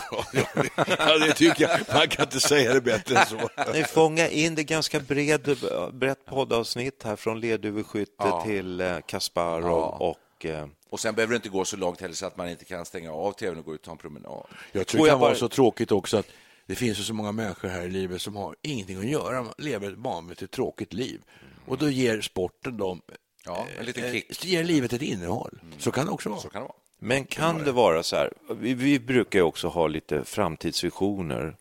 ja, 0.99 1.19
det 1.19 1.33
tycker 1.33 1.69
jag. 1.69 1.95
Man 1.95 2.09
kan 2.09 2.25
inte 2.25 2.41
säga 2.41 2.75
det 2.75 2.81
bättre 2.81 3.19
än 3.19 3.27
så. 3.27 3.49
Ni 3.73 3.85
fångar 3.85 4.29
in 4.29 4.55
det 4.55 4.65
ganska 4.65 5.01
bred, 5.01 5.59
brett 5.93 6.25
poddavsnitt 6.25 7.03
här 7.03 7.17
från 7.17 7.41
ledhuvudskytte 7.41 8.13
ja. 8.19 8.43
till 8.45 8.81
eh, 8.81 8.99
Kasparov 9.07 9.65
ja. 9.71 9.97
och 10.01 10.47
eh, 10.47 10.67
och 10.91 11.01
sen 11.01 11.15
behöver 11.15 11.33
det 11.33 11.37
inte 11.37 11.49
gå 11.49 11.65
så 11.65 11.77
långt 11.77 12.01
heller 12.01 12.15
så 12.15 12.27
att 12.27 12.37
man 12.37 12.49
inte 12.49 12.65
kan 12.65 12.85
stänga 12.85 13.13
av 13.13 13.33
tvn 13.33 13.59
och 13.59 13.65
gå 13.65 13.75
ut 13.75 13.81
och 13.81 13.85
ta 13.85 13.91
en 13.91 13.99
promenad. 13.99 14.47
Jag 14.73 14.87
tror 14.87 15.05
det 15.05 15.11
kan 15.11 15.21
bara... 15.21 15.29
vara 15.29 15.39
så 15.39 15.49
tråkigt 15.49 15.93
också 15.93 16.17
att 16.17 16.27
det 16.71 16.77
finns 16.77 16.99
ju 16.99 17.03
så 17.03 17.15
många 17.15 17.33
människor 17.33 17.69
här 17.69 17.83
i 17.83 17.91
livet 17.91 18.23
som 18.23 18.37
har 18.37 18.57
ingenting 18.63 18.99
att 18.99 19.05
göra, 19.05 19.47
lever 19.59 19.93
ett 19.93 19.99
vanligt 19.99 20.43
ett 20.43 20.51
tråkigt 20.51 20.93
liv. 20.93 21.21
Och 21.67 21.79
då 21.79 21.91
ger 21.91 22.21
sporten 22.21 22.77
dem 22.77 23.03
ja, 23.45 23.67
en 23.79 23.87
liten 23.87 24.05
eh, 24.05 24.13
kick. 24.13 24.45
ger 24.45 24.65
livet 24.65 24.93
ett 24.93 25.03
innehåll. 25.03 25.59
Mm. 25.63 25.75
Så 25.79 25.91
kan 25.91 26.07
det 26.07 26.13
också 26.13 26.29
vara. 26.29 26.41
Så 26.41 26.49
kan 26.49 26.63
det 26.63 26.69
vara. 26.69 26.79
Men 26.99 27.25
kan 27.25 27.65
det 27.65 27.73
vara 27.73 28.03
så 28.03 28.17
här, 28.17 28.33
vi, 28.61 28.75
vi 28.75 29.01
brukar 29.01 29.41
också 29.41 29.69
ha 29.69 29.87
lite 29.87 30.25
framtidsvisioner. 30.25 31.57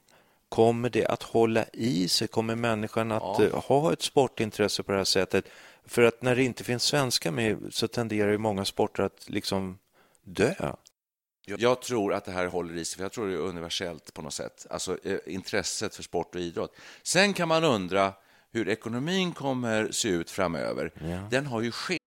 Kommer 0.50 0.90
det 0.90 1.06
att 1.06 1.24
hålla 1.24 1.66
i 1.74 2.08
sig? 2.08 2.28
Kommer 2.28 2.56
människan 2.56 3.12
att 3.12 3.40
ja. 3.40 3.44
Eh, 3.44 3.64
ha 3.64 3.94
ett 3.94 4.02
sportintresse 4.02 4.84
på 4.84 4.92
det 4.92 4.98
här 4.98 5.06
sättet? 5.06 5.46
För 5.86 6.02
att 6.02 6.22
när 6.22 6.36
det 6.36 6.44
inte 6.44 6.64
finns 6.64 6.84
svenskar 6.84 7.32
med 7.32 7.58
så 7.70 7.88
tenderar 7.88 8.32
ju 8.32 8.38
många 8.38 8.66
sporter 8.66 9.04
att 9.04 9.30
liksom 9.30 9.80
dö. 10.24 10.74
Jag 11.58 11.82
tror 11.82 12.14
att 12.14 12.26
det 12.26 12.32
här 12.32 12.46
håller 12.46 12.78
i 12.78 12.86
sig, 12.86 12.98
för 12.98 13.04
jag 13.04 13.12
tror 13.12 13.28
det 13.28 13.34
är 13.34 13.38
universellt 13.38 14.14
på 14.14 14.22
något 14.22 14.34
sätt. 14.34 14.68
Alltså 14.70 14.98
eh, 15.04 15.18
intresset 15.26 15.96
för 15.96 16.04
sport 16.04 16.36
och 16.36 16.42
idrott. 16.42 16.76
Sen 17.04 17.34
kan 17.34 17.48
man 17.48 17.64
undra 17.64 18.14
hur 18.52 18.70
ekonomin 18.70 19.32
kommer 19.32 19.92
se 19.92 20.10
ut 20.10 20.30
framöver. 20.30 20.92
Ja. 21.10 21.28
Den 21.30 21.46
har 21.46 21.62
ju 21.62 21.72
skett. 21.72 22.00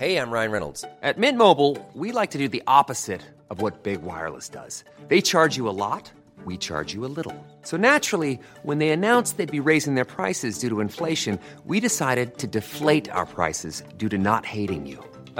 Hej, 0.00 0.12
jag 0.12 0.32
Ryan 0.32 0.52
Reynolds. 0.52 0.84
At 1.02 1.18
Mint 1.18 1.38
Mobile, 1.38 1.76
we 1.94 2.20
like 2.20 2.32
to 2.32 2.38
do 2.38 2.48
the 2.48 2.62
opposite 2.66 3.20
of 3.50 3.60
what 3.60 3.82
Big 3.82 4.00
Wireless 4.02 4.48
does. 4.48 4.84
They 5.08 5.20
charge 5.20 5.58
you 5.58 5.68
a 5.68 5.76
lot, 5.76 6.12
we 6.46 6.56
charge 6.56 6.94
you 6.94 7.04
a 7.04 7.12
little. 7.16 7.34
So 7.62 7.76
naturally, 7.76 8.38
when 8.62 8.78
they 8.78 8.90
announced 8.90 9.36
they'd 9.36 9.50
be 9.50 9.68
raising 9.70 9.96
their 9.96 10.06
prices 10.06 10.58
due 10.58 10.70
to 10.70 10.80
inflation, 10.80 11.38
we 11.66 11.80
decided 11.80 12.38
to 12.38 12.46
deflate 12.46 13.10
our 13.10 13.26
prices 13.26 13.82
due 13.98 14.08
to 14.08 14.16
not 14.16 14.46
hating 14.46 14.86
you. 14.86 15.04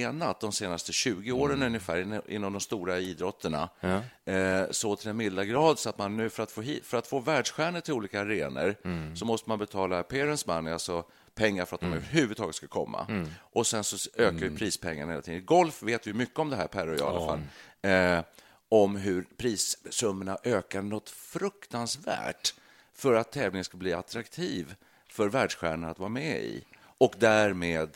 Enat 0.00 0.40
de 0.40 0.52
senaste 0.52 0.92
20 0.92 1.32
åren 1.32 1.54
mm. 1.54 1.66
ungefär 1.66 2.22
inom 2.30 2.52
de 2.52 2.60
stora 2.60 2.98
idrotterna 2.98 3.68
ja. 3.80 4.02
eh, 4.32 4.70
så 4.70 4.96
till 4.96 5.08
en 5.08 5.16
milda 5.16 5.44
grad 5.44 5.78
så 5.78 5.88
att 5.88 5.98
man 5.98 6.16
nu 6.16 6.30
för 6.30 6.42
att 6.42 6.50
få, 6.50 6.62
hit, 6.62 6.86
för 6.86 6.98
att 6.98 7.06
få 7.06 7.20
världsstjärnor 7.20 7.80
till 7.80 7.94
olika 7.94 8.20
arenor 8.20 8.74
mm. 8.84 9.16
så 9.16 9.24
måste 9.24 9.48
man 9.48 9.58
betala 9.58 9.98
appearance 9.98 10.44
money, 10.46 10.72
alltså 10.72 11.04
pengar 11.34 11.64
för 11.64 11.76
att 11.76 11.82
mm. 11.82 11.94
de 11.94 11.96
överhuvudtaget 11.98 12.54
ska 12.54 12.66
komma. 12.66 13.06
Mm. 13.08 13.28
Och 13.40 13.66
sen 13.66 13.84
så 13.84 14.10
ökar 14.16 14.38
ju 14.38 14.46
mm. 14.46 14.56
prispengarna 14.56 15.12
hela 15.12 15.22
tiden. 15.22 15.44
Golf 15.44 15.82
vet 15.82 16.06
vi 16.06 16.12
mycket 16.12 16.38
om 16.38 16.50
det 16.50 16.56
här, 16.56 16.66
Per 16.66 16.88
och 16.88 16.98
jag 16.98 17.00
i 17.00 17.16
alla 17.16 17.26
fall. 17.26 17.40
Eh, 17.82 18.24
om 18.68 18.96
hur 18.96 19.26
prissummorna 19.36 20.38
ökar 20.44 20.82
något 20.82 21.10
fruktansvärt 21.10 22.54
för 22.94 23.14
att 23.14 23.32
tävlingen 23.32 23.64
ska 23.64 23.76
bli 23.76 23.92
attraktiv 23.92 24.74
för 25.08 25.28
världsstjärnor 25.28 25.88
att 25.88 25.98
vara 25.98 26.08
med 26.08 26.42
i 26.42 26.64
och 26.98 27.14
därmed 27.18 27.90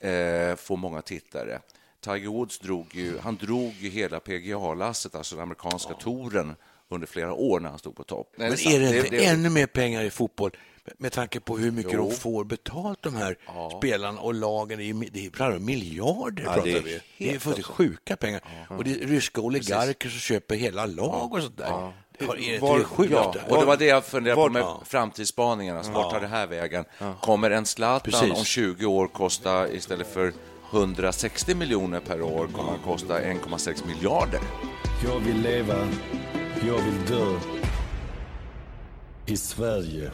eh, 0.00 0.56
få 0.56 0.76
många 0.76 1.02
tittare. 1.02 1.60
Tiger 2.00 2.28
Woods 2.28 2.58
drog 2.58 2.94
ju, 2.94 3.18
han 3.18 3.36
drog 3.36 3.74
ju 3.80 3.90
hela 3.90 4.20
PGA-lasset, 4.20 5.14
alltså 5.14 5.34
den 5.34 5.42
amerikanska 5.42 5.90
ja. 5.92 6.00
touren, 6.02 6.54
under 6.90 7.06
flera 7.06 7.32
år 7.32 7.60
när 7.60 7.70
han 7.70 7.78
stod 7.78 7.96
på 7.96 8.04
topp. 8.04 8.34
Men 8.36 8.52
är 8.52 8.80
det 8.80 8.86
inte 8.86 9.02
det, 9.02 9.08
det... 9.16 9.26
ännu 9.26 9.50
mer 9.50 9.66
pengar 9.66 10.02
i 10.02 10.10
fotboll 10.10 10.56
med 10.98 11.12
tanke 11.12 11.40
på 11.40 11.58
hur 11.58 11.70
mycket 11.70 11.92
jo. 11.92 12.08
de 12.08 12.16
får 12.16 12.44
betalt, 12.44 13.02
de 13.02 13.16
här 13.16 13.36
ja. 13.46 13.70
spelarna 13.78 14.20
och 14.20 14.34
lagen. 14.34 14.78
Det 14.78 14.84
är, 14.84 15.10
det 15.10 15.40
är 15.40 15.58
miljarder. 15.58 16.42
Ja, 16.42 16.60
det, 16.64 16.72
är 16.72 16.82
vi. 16.82 17.00
det 17.18 17.34
är 17.34 17.38
för 17.38 17.62
sjuka 17.62 18.16
pengar. 18.16 18.40
Ja. 18.68 18.76
Och 18.76 18.84
det 18.84 18.90
är 19.02 19.06
ryska 19.06 19.40
oligarker 19.40 20.08
som 20.08 20.18
köper 20.18 20.56
hela 20.56 20.86
lag 20.86 21.32
och 21.32 21.42
sånt 21.42 21.58
där. 21.58 21.92
Ja. 22.20 22.26
Var, 22.26 22.36
är 22.36 22.60
var, 22.60 22.78
det 22.78 22.84
sjukt? 22.84 23.12
Ja, 23.12 23.34
och 23.48 23.58
det 23.58 23.64
var 23.64 23.76
det 23.76 23.84
jag 23.84 24.04
funderade 24.04 24.42
på 24.42 24.48
med 24.48 24.62
ja. 24.62 24.82
framtidsspaningarna. 24.84 25.82
Vart 25.92 26.10
tar 26.10 26.20
det 26.20 26.26
här 26.26 26.46
vägen? 26.46 26.84
Kommer 27.20 27.50
en 27.50 27.66
Zlatan 27.66 28.12
Precis. 28.12 28.38
om 28.38 28.44
20 28.44 28.86
år 28.86 29.06
kosta 29.06 29.68
istället 29.68 30.06
för 30.06 30.32
160 30.72 31.54
miljoner 31.54 32.00
per 32.00 32.22
år 32.22 32.46
kommer 32.46 32.72
att 32.72 32.84
kosta 32.84 33.20
1,6 33.20 33.86
miljarder. 33.86 34.40
Jag 35.04 35.20
vill 35.20 35.42
leva, 35.42 35.88
jag 36.66 36.78
vill 36.78 37.06
dö 37.08 37.38
i 39.26 39.36
Sverige. 39.36 40.10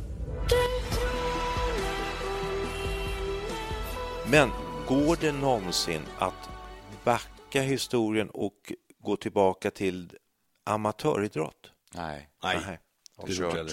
Men 4.30 4.50
går 4.88 5.16
det 5.20 5.32
någonsin 5.32 6.02
att 6.18 6.50
backa 7.04 7.62
historien 7.62 8.30
och 8.30 8.72
gå 8.98 9.16
tillbaka 9.16 9.70
till 9.70 10.12
amatöridrott? 10.64 11.75
Nej. 11.96 12.28
Nej, 12.42 12.60
Nej. 12.66 12.78
det 13.26 13.34
tror 13.34 13.56
jag 13.56 13.68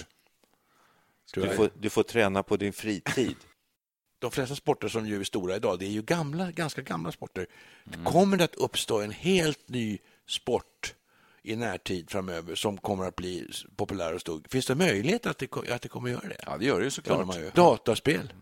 du 1.34 1.48
får, 1.56 1.70
du 1.78 1.90
får 1.90 2.02
träna 2.02 2.42
på 2.42 2.56
din 2.56 2.72
fritid. 2.72 3.36
De 4.18 4.30
flesta 4.30 4.54
sporter 4.54 4.88
som 4.88 5.06
ju 5.06 5.20
är 5.20 5.24
stora 5.24 5.56
idag, 5.56 5.78
det 5.78 5.86
är 5.86 5.90
ju 5.90 6.02
gamla, 6.02 6.50
ganska 6.50 6.82
gamla 6.82 7.12
sporter. 7.12 7.46
Mm. 7.86 8.04
Kommer 8.04 8.36
det 8.36 8.44
att 8.44 8.54
uppstå 8.54 9.00
en 9.00 9.10
helt 9.10 9.68
ny 9.68 9.98
sport 10.28 10.94
i 11.42 11.56
närtid 11.56 12.10
framöver 12.10 12.54
som 12.54 12.78
kommer 12.78 13.04
att 13.04 13.16
bli 13.16 13.50
populär 13.76 14.14
och 14.14 14.20
stor? 14.20 14.42
Finns 14.48 14.66
det 14.66 14.74
möjlighet 14.74 15.26
att 15.26 15.38
det, 15.38 15.56
att 15.70 15.82
det 15.82 15.88
kommer 15.88 16.08
att 16.08 16.12
göra 16.12 16.28
det? 16.28 16.36
Ja, 16.46 16.56
det 16.58 16.64
gör 16.64 16.78
det 16.78 16.84
ju 16.84 16.90
såklart. 16.90 17.36
Ju. 17.36 17.50
Dataspel? 17.54 18.32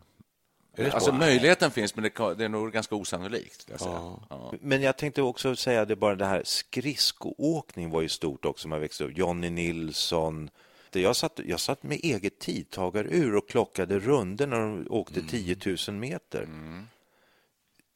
Alltså 0.78 1.12
möjligheten 1.12 1.70
finns, 1.70 1.96
men 1.96 2.02
det, 2.02 2.44
är 2.44 2.48
nog 2.48 2.72
ganska 2.72 2.94
osannolikt. 2.94 3.66
Jag 3.70 3.80
ja. 3.80 4.20
Ja. 4.30 4.52
Men 4.60 4.82
jag 4.82 4.96
tänkte 4.96 5.22
också 5.22 5.56
säga 5.56 5.84
det 5.84 5.96
bara 5.96 6.14
det 6.14 6.24
här 6.24 6.42
skridskoåkning 6.44 7.90
var 7.90 8.02
ju 8.02 8.08
stort 8.08 8.44
också. 8.44 8.68
Man 8.68 8.80
växte 8.80 9.04
upp. 9.04 9.18
Johnny 9.18 9.50
Nilsson. 9.50 10.50
Jag 10.92 11.16
satt, 11.16 11.40
jag 11.44 11.60
satt 11.60 11.82
med 11.82 11.98
eget 12.02 12.38
tidtagarur 12.38 13.36
och 13.36 13.48
klockade 13.48 13.98
runder 13.98 14.46
när 14.46 14.60
de 14.60 14.86
åkte 14.90 15.20
mm. 15.20 15.28
10 15.28 15.56
000 15.88 15.96
meter. 15.96 16.42
Mm. 16.42 16.86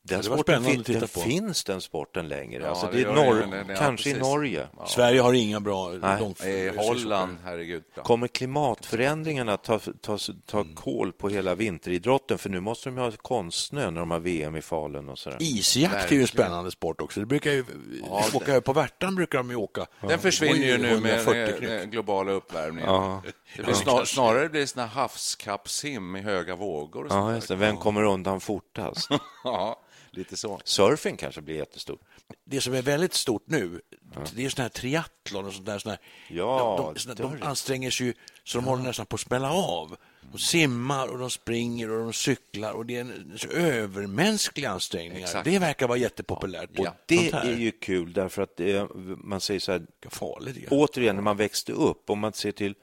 Den, 0.08 0.22
sporten, 0.22 0.64
fin, 0.64 0.82
den 0.86 1.08
finns 1.08 1.64
den 1.64 1.80
sporten 1.80 2.28
längre. 2.28 2.62
Ja, 2.62 2.68
alltså, 2.68 2.88
det, 2.92 3.02
är 3.02 3.12
norr, 3.12 3.46
det, 3.50 3.64
det, 3.64 3.74
kanske 3.74 4.10
ja, 4.10 4.16
i 4.16 4.18
Norge. 4.18 4.66
Ja. 4.78 4.86
Sverige 4.86 5.20
har 5.20 5.32
inga 5.32 5.60
bra 5.60 5.90
Nej. 5.90 6.76
Holland, 6.76 7.38
herregud. 7.44 7.84
Bra. 7.94 8.04
Kommer 8.04 8.28
klimatförändringarna 8.28 9.56
ta, 9.56 9.80
ta, 10.00 10.18
ta 10.46 10.60
mm. 10.60 10.74
koll 10.74 11.12
på 11.12 11.28
hela 11.28 11.54
vinteridrotten? 11.54 12.38
För 12.38 12.50
nu 12.50 12.60
måste 12.60 12.88
de 12.88 12.98
ha 12.98 13.10
konstnö 13.10 13.90
när 13.90 14.00
de 14.00 14.10
har 14.10 14.18
VM 14.18 14.56
i 14.56 14.62
Falun 14.62 15.08
och 15.08 15.18
sådär. 15.18 15.38
Isjakt 15.40 15.94
Verkligen. 15.94 16.12
är 16.12 16.14
ju 16.14 16.20
en 16.20 16.28
spännande 16.28 16.70
sport 16.70 17.00
också. 17.00 17.20
Det 17.20 17.26
brukar 17.26 17.50
ju, 17.50 17.64
ja, 18.10 18.24
åka 18.34 18.60
på 18.60 18.72
Värtan 18.72 19.14
brukar 19.14 19.38
de 19.38 19.50
ju 19.50 19.56
åka. 19.56 19.86
Den 20.00 20.18
försvinner 20.18 20.66
ju 20.66 20.78
nu 20.78 21.00
med 21.00 21.26
den 21.60 21.90
globala 21.90 22.32
uppvärmningen. 22.32 22.90
Ja. 22.90 23.22
Det 23.56 23.62
blir 23.62 23.74
snar, 23.74 24.04
snarare 24.04 24.48
blir 24.48 24.76
det 24.76 24.82
havskappsim 24.82 26.16
i 26.16 26.20
höga 26.20 26.56
vågor. 26.56 27.04
Och 27.04 27.12
ja, 27.12 27.40
det. 27.48 27.54
Vem 27.54 27.76
kommer 27.76 28.02
undan 28.02 28.40
fortast? 28.40 29.08
ja. 29.44 29.82
Lite 30.16 30.36
så. 30.36 30.60
Surfing 30.64 31.16
kanske 31.16 31.40
blir 31.40 31.56
jättestort. 31.56 32.00
Det 32.44 32.60
som 32.60 32.74
är 32.74 32.82
väldigt 32.82 33.14
stort 33.14 33.42
nu, 33.46 33.80
ja. 34.14 34.20
det 34.34 34.44
är 34.44 34.48
sån 34.48 34.62
här 34.62 34.68
triathlon 34.68 35.46
och 35.46 35.52
sånt 35.52 35.66
där. 35.66 35.78
Sån 35.78 35.90
här, 35.90 36.00
ja, 36.28 36.94
de, 37.06 37.14
de, 37.14 37.38
de 37.38 37.42
anstränger 37.42 37.90
sig 37.90 38.14
så 38.44 38.58
de 38.58 38.64
ja. 38.64 38.70
håller 38.70 38.82
nästan 38.82 39.06
på 39.06 39.14
att 39.14 39.20
smälla 39.20 39.52
av. 39.52 39.96
De 40.32 40.38
simmar 40.38 41.08
och 41.08 41.18
de 41.18 41.30
springer 41.30 41.90
och 41.90 41.98
de 41.98 42.12
cyklar 42.12 42.72
och 42.72 42.86
det 42.86 42.96
är 42.96 43.00
en 43.00 43.38
övermänskliga 43.50 44.70
ansträngningar. 44.70 45.26
Exakt. 45.26 45.44
Det 45.44 45.58
verkar 45.58 45.88
vara 45.88 45.98
jättepopulärt. 45.98 46.70
Ja. 46.72 46.94
det 47.06 47.32
är 47.32 47.56
ju 47.56 47.70
kul 47.70 48.12
därför 48.12 48.42
att 48.42 48.56
det, 48.56 48.88
man 49.18 49.40
säger 49.40 49.60
så 49.60 49.72
här, 49.72 49.86
farligt, 50.08 50.68
återigen 50.70 51.16
när 51.16 51.22
man 51.22 51.36
växte 51.36 51.72
upp, 51.72 52.10
om 52.10 52.18
man 52.18 52.32
ser 52.32 52.52
till 52.52 52.74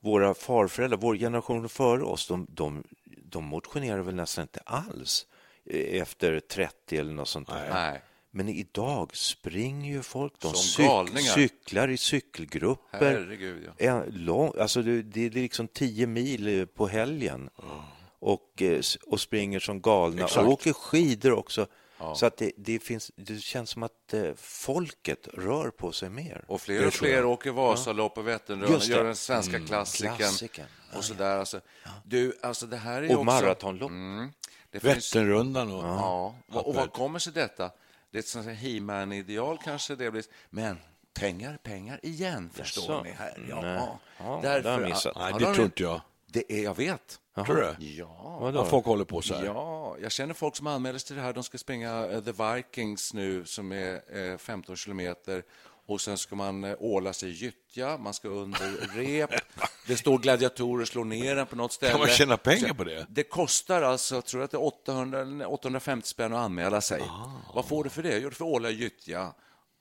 våra 0.00 0.34
farföräldrar, 0.34 0.98
vår 0.98 1.16
generation 1.16 1.68
före 1.68 2.02
oss, 2.02 2.28
de, 2.28 2.46
de, 2.50 2.84
de 3.04 3.44
motionerar 3.44 4.00
väl 4.00 4.14
nästan 4.14 4.42
inte 4.42 4.60
alls 4.64 5.26
efter 5.70 6.40
30 6.40 6.98
eller 6.98 7.12
något 7.12 7.28
sånt 7.28 7.48
där. 7.48 7.70
Nej. 7.70 8.02
Men 8.30 8.48
idag 8.48 9.16
springer 9.16 9.92
ju 9.92 10.02
folk. 10.02 10.32
De 10.38 10.54
cyk 10.54 10.90
cyklar 11.34 11.88
i 11.88 11.96
cykelgrupper. 11.96 12.98
Herregud, 13.00 13.70
ja. 13.78 13.86
en 13.86 14.04
lång, 14.10 14.52
alltså 14.60 14.82
det, 14.82 15.02
det 15.02 15.26
är 15.26 15.30
liksom 15.30 15.68
10 15.68 16.06
mil 16.06 16.66
på 16.74 16.86
helgen. 16.86 17.50
Mm. 17.62 17.74
Och, 18.18 18.62
eh, 18.62 18.80
och 19.06 19.20
springer 19.20 19.60
som 19.60 19.80
galna. 19.80 20.24
Exakt. 20.24 20.46
Och 20.46 20.52
åker 20.52 20.72
skidor 20.72 21.32
också. 21.32 21.66
Ja. 21.98 22.14
Så 22.14 22.26
att 22.26 22.36
det, 22.36 22.52
det, 22.56 22.78
finns, 22.78 23.10
det 23.16 23.38
känns 23.38 23.70
som 23.70 23.82
att 23.82 24.14
eh, 24.14 24.34
folket 24.36 25.28
rör 25.34 25.70
på 25.70 25.92
sig 25.92 26.10
mer. 26.10 26.44
Och 26.48 26.60
fler 26.60 26.86
och 26.86 26.92
fler 26.92 27.24
åker 27.24 27.50
Vasalopp 27.50 28.18
och 28.18 28.28
Vätternrundan, 28.28 28.80
gör 28.80 29.04
den 29.04 29.16
svenska 29.16 29.56
mm. 29.56 29.68
klassikern. 29.68 30.66
Och 30.96 31.04
så 31.04 31.14
där. 31.14 31.38
Alltså, 31.38 31.60
du, 32.04 32.38
alltså 32.42 32.66
det 32.66 32.76
här 32.76 33.02
är 33.02 33.06
och 33.06 33.12
också... 33.12 33.24
maratonlopp. 33.24 33.90
Mm. 33.90 34.32
Vätternrundan. 34.70 35.72
Och, 35.72 35.84
ja. 35.84 36.34
ja. 36.48 36.60
Och 36.60 36.74
vad 36.74 36.92
kommer 36.92 37.18
sig 37.18 37.32
detta? 37.32 37.70
Det 38.10 38.18
är 38.18 38.22
ett 38.22 38.28
sånt 38.28 38.46
He-Man-ideal 38.46 39.58
kanske 39.64 39.96
det 39.96 40.10
blir. 40.10 40.24
Men 40.50 40.78
pengar, 41.14 41.58
pengar 41.62 42.00
igen, 42.02 42.50
förstår 42.54 42.82
Jaså. 42.84 43.02
ni. 43.02 43.10
Här. 43.10 43.46
Ja. 43.48 43.60
Nej. 43.62 43.88
Ja, 44.18 44.40
Därför, 44.42 44.80
det 44.80 45.12
Nej, 45.16 45.32
det 45.38 45.54
tror 45.54 45.64
inte 45.64 45.82
jag. 45.82 46.00
Det 46.26 46.52
är, 46.52 46.62
jag 46.62 46.76
vet. 46.76 47.20
Tror 47.46 47.56
du? 47.78 47.86
Ja. 47.86 48.38
Vadå? 48.40 48.60
Att 48.60 48.70
folk 48.70 48.86
håller 48.86 49.04
på 49.04 49.22
så 49.22 49.34
här? 49.34 49.44
Ja, 49.44 49.96
jag 50.02 50.12
känner 50.12 50.34
folk 50.34 50.56
som 50.56 50.66
anmäler 50.66 50.98
sig 50.98 51.06
till 51.06 51.16
det 51.16 51.22
här. 51.22 51.32
De 51.32 51.42
ska 51.42 51.58
springa 51.58 52.06
uh, 52.06 52.20
The 52.20 52.32
Vikings 52.54 53.14
nu, 53.14 53.44
som 53.44 53.72
är 53.72 54.16
uh, 54.16 54.32
eh, 54.32 54.38
15 54.38 54.76
kilometer 54.76 55.42
och 55.86 56.00
sen 56.00 56.18
ska 56.18 56.36
man 56.36 56.64
eh, 56.64 56.76
åla 56.78 57.12
sig 57.12 57.30
gyttja, 57.30 57.98
man 57.98 58.14
ska 58.14 58.28
under 58.28 58.96
rep. 58.96 59.30
Det 59.86 59.96
står 59.96 60.18
gladiatorer 60.18 60.84
slår 60.84 61.04
ner 61.04 61.36
en 61.36 61.46
på 61.46 61.56
något 61.56 61.72
ställe. 61.72 61.92
Kan 61.92 62.00
man 62.00 62.08
tjäna 62.08 62.36
pengar 62.36 62.74
på 62.74 62.84
det? 62.84 63.06
Det 63.08 63.22
kostar 63.22 63.82
alltså, 63.82 64.14
jag 64.14 64.24
tror 64.24 64.42
att 64.42 64.50
det 64.50 64.56
är 64.56 64.64
800, 64.64 65.48
850 65.48 66.08
spänn 66.08 66.32
att 66.32 66.38
anmäla 66.38 66.80
sig. 66.80 67.02
Ah. 67.02 67.30
Vad 67.54 67.68
får 67.68 67.84
du 67.84 67.90
för 67.90 68.02
det? 68.02 68.18
Jo, 68.18 68.28
du 68.28 68.34
får 68.34 68.44
åla 68.44 68.70
gyttja 68.70 69.32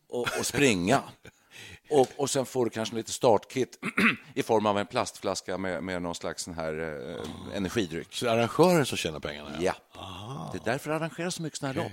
och, 0.09 0.27
och 0.39 0.45
springa. 0.45 1.03
Och, 1.89 2.07
och 2.17 2.29
sen 2.29 2.45
får 2.45 2.65
du 2.65 2.71
kanske 2.71 2.95
lite 2.95 3.11
startkit 3.11 3.79
i 4.33 4.43
form 4.43 4.65
av 4.65 4.79
en 4.79 4.85
plastflaska 4.85 5.57
med, 5.57 5.83
med 5.83 6.01
någon 6.01 6.15
slags 6.15 6.43
sån 6.43 6.53
här 6.53 6.79
eh, 6.79 7.57
energidryck. 7.57 8.07
Så 8.13 8.29
arrangören 8.29 8.85
som 8.85 8.97
tjänar 8.97 9.19
pengarna? 9.19 9.57
Ja. 9.59 9.73
ja. 9.93 10.49
Det 10.53 10.57
är 10.69 10.71
därför 10.71 10.89
det 10.89 10.95
arrangeras 10.95 11.35
så 11.35 11.41
mycket 11.41 11.59
såna 11.59 11.73
här 11.73 11.83
lopp. 11.83 11.91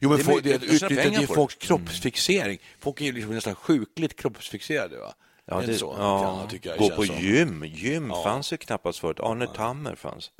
Jo, 0.00 0.08
men 0.08 0.18
det, 0.18 0.24
folk, 0.24 0.44
det, 0.44 0.54
utnyttjar 0.54 0.88
det 0.88 1.02
är 1.02 1.26
folks 1.26 1.54
kroppsfixering. 1.54 2.58
Folk 2.78 3.00
är 3.00 3.04
ju 3.04 3.12
liksom 3.12 3.34
nästan 3.34 3.54
sjukligt 3.54 4.16
kroppsfixerade. 4.16 4.98
Va? 4.98 5.14
Ja, 5.48 5.60
det, 5.66 5.74
så, 5.74 5.94
ja, 5.98 6.48
jag, 6.62 6.78
gå 6.78 6.90
på 6.90 7.02
som. 7.02 7.16
gym. 7.16 7.64
Gym 7.64 8.10
ja. 8.10 8.22
fanns 8.22 8.52
ju 8.52 8.56
knappast 8.56 8.98
förut. 8.98 9.20
Arne 9.20 9.46
Tammer 9.46 9.94
fanns. 9.94 10.32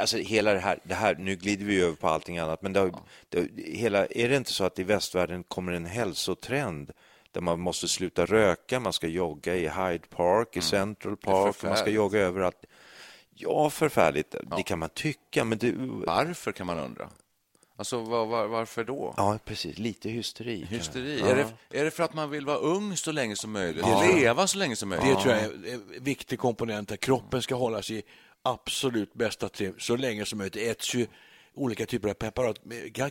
Alltså 0.00 0.16
hela 0.16 0.52
det 0.52 0.60
här, 0.60 0.78
det 0.82 0.94
här, 0.94 1.14
nu 1.14 1.36
glider 1.36 1.64
vi 1.64 1.82
över 1.82 1.96
på 1.96 2.08
allting 2.08 2.38
annat, 2.38 2.62
men 2.62 2.72
det, 2.72 2.92
det, 3.28 3.48
hela, 3.56 4.06
är 4.06 4.28
det 4.28 4.36
inte 4.36 4.52
så 4.52 4.64
att 4.64 4.78
i 4.78 4.82
västvärlden 4.82 5.44
kommer 5.44 5.72
en 5.72 5.86
hälsotrend 5.86 6.92
där 7.32 7.40
man 7.40 7.60
måste 7.60 7.88
sluta 7.88 8.26
röka, 8.26 8.80
man 8.80 8.92
ska 8.92 9.06
jogga 9.06 9.54
i 9.54 9.68
Hyde 9.68 10.06
Park, 10.16 10.48
i 10.52 10.58
mm. 10.58 10.62
Central 10.62 11.16
Park, 11.16 11.62
man 11.62 11.76
ska 11.76 11.90
jogga 11.90 12.20
överallt. 12.20 12.64
Ja, 13.34 13.70
förfärligt. 13.70 14.34
Ja. 14.50 14.56
Det 14.56 14.62
kan 14.62 14.78
man 14.78 14.88
tycka, 14.88 15.44
men 15.44 15.58
det... 15.58 15.74
Varför 16.06 16.52
kan 16.52 16.66
man 16.66 16.78
undra? 16.78 17.08
Alltså 17.76 18.00
var, 18.00 18.26
var, 18.26 18.46
varför 18.46 18.84
då? 18.84 19.14
Ja, 19.16 19.38
precis. 19.44 19.78
Lite 19.78 20.08
hysteri. 20.08 20.64
Hysteri. 20.64 21.20
Ja. 21.20 21.26
Är, 21.26 21.36
det, 21.36 21.78
är 21.80 21.84
det 21.84 21.90
för 21.90 22.02
att 22.02 22.14
man 22.14 22.30
vill 22.30 22.46
vara 22.46 22.56
ung 22.56 22.96
så 22.96 23.12
länge 23.12 23.36
som 23.36 23.52
möjligt? 23.52 23.84
Ja. 23.86 24.02
Leva 24.14 24.46
så 24.46 24.58
länge 24.58 24.76
som 24.76 24.88
möjligt? 24.88 25.16
Det 25.16 25.22
tror 25.22 25.34
jag 25.34 25.44
är 25.44 25.74
en 25.74 26.04
viktig 26.04 26.38
komponent. 26.38 26.92
Att 26.92 27.00
kroppen 27.00 27.42
ska 27.42 27.54
hållas 27.54 27.90
i 27.90 28.02
absolut 28.42 29.14
bästa 29.14 29.48
trim 29.48 29.74
så 29.78 29.96
länge 29.96 30.24
som 30.24 30.38
möjligt. 30.38 30.54
Det 30.54 30.68
äts 30.68 30.94
ju 30.94 31.06
olika 31.56 31.86
typer 31.86 32.08
av 32.08 32.14
preparat. 32.14 32.56